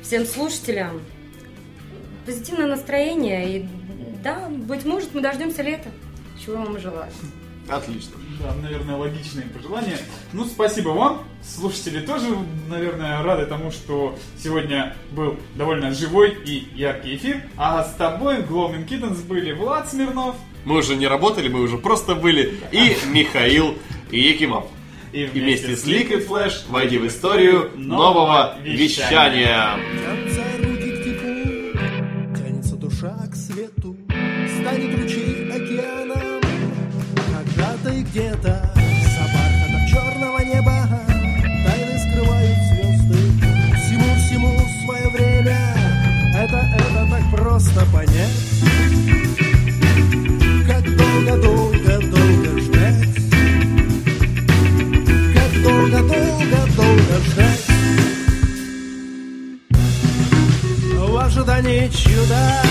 всем 0.01 0.25
слушателям 0.25 1.01
позитивное 2.25 2.67
настроение 2.67 3.57
и 3.57 3.65
да, 4.23 4.49
быть 4.49 4.85
может, 4.85 5.13
мы 5.13 5.21
дождемся 5.21 5.63
лета. 5.63 5.89
Чего 6.43 6.57
вам 6.57 6.79
желаю. 6.79 7.11
Отлично. 7.67 8.15
Да, 8.39 8.53
наверное, 8.61 8.95
логичные 8.95 9.45
пожелания. 9.47 9.97
Ну, 10.33 10.45
спасибо 10.45 10.89
вам. 10.89 11.23
Слушатели 11.43 12.05
тоже, 12.05 12.25
наверное, 12.67 13.21
рады 13.23 13.45
тому, 13.45 13.71
что 13.71 14.17
сегодня 14.37 14.95
был 15.11 15.39
довольно 15.55 15.93
живой 15.93 16.35
и 16.45 16.67
яркий 16.75 17.15
эфир. 17.15 17.43
А 17.57 17.83
с 17.83 17.93
тобой 17.95 18.41
в 18.41 18.51
Gloaming 18.51 18.87
Kittens 18.87 19.25
были 19.25 19.51
Влад 19.53 19.89
Смирнов. 19.89 20.35
Мы 20.65 20.77
уже 20.77 20.95
не 20.95 21.07
работали, 21.07 21.47
мы 21.47 21.61
уже 21.61 21.77
просто 21.77 22.15
были. 22.15 22.59
И 22.71 22.95
Михаил 23.11 23.77
Якимов. 24.11 24.65
И 25.11 25.23
И 25.23 25.25
вместе 25.25 25.75
с 25.75 25.85
Liquid 25.85 26.25
Flash 26.27 26.69
войди 26.69 26.97
в 26.97 27.05
историю 27.05 27.71
нового 27.75 28.55
вещания. 28.63 29.77
Конца 30.05 30.43
руки 30.59 30.91
к 30.91 31.03
теплу, 31.03 32.37
тянется 32.37 32.75
душа 32.75 33.17
к 33.29 33.35
свету, 33.35 33.97
станет 34.07 34.97
ручей 34.97 35.49
океаном. 35.51 36.41
Когда-то 37.15 37.89
и 37.89 38.03
где-то 38.03 38.73
за 38.73 39.23
бархатом 39.33 39.87
черного 39.89 40.39
неба 40.39 40.87
тайны 41.65 41.99
скрывают 41.99 42.57
звезды. 42.69 43.17
Всему-всему 43.75 44.57
свое 44.85 45.09
время, 45.09 45.57
это, 46.37 46.57
это 46.77 47.07
так 47.09 47.37
просто 47.37 47.85
понять. 47.91 49.20
Долго-долго-долго 51.21 52.59
ждать, 52.61 53.05
как 55.35 55.61
долго-долго-долго 55.61 57.15
ждать. 57.27 57.65
В 60.97 61.17
ожидании 61.17 61.87
чуда 61.89 62.63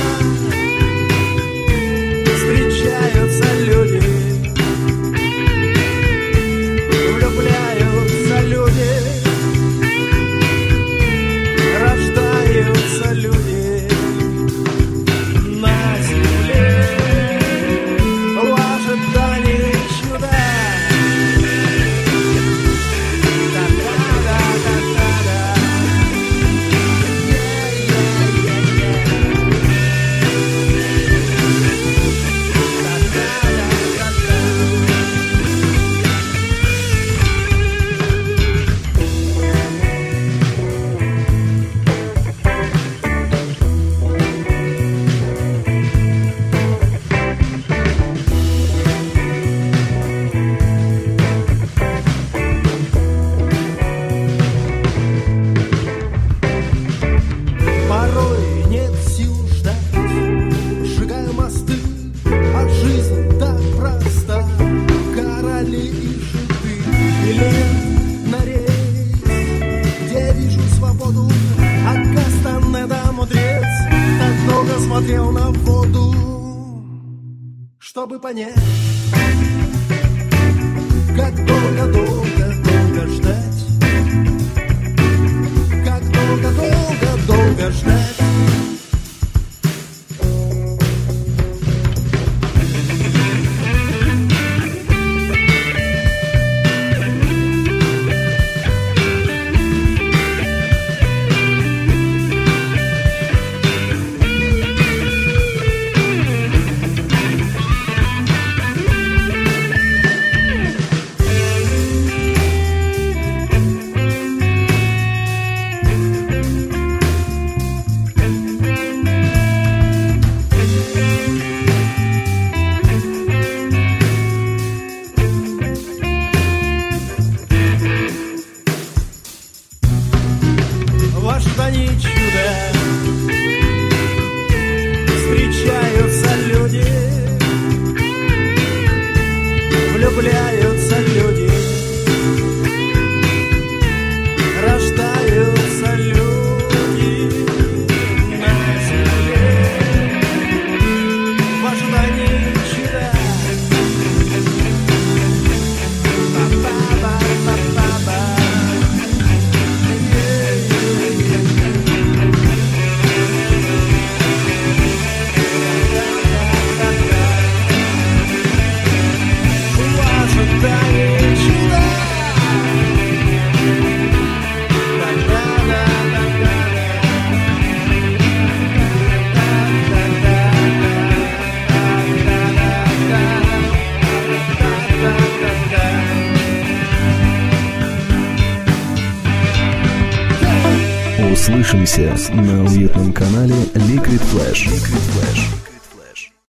Услышимся 191.91 192.32
на 192.34 192.62
уютном 192.62 193.12
канале 193.12 193.57
Liquid 193.74 194.22
Flash. 194.30 194.68
Liquid 194.68 195.03
Flash. 195.11 195.49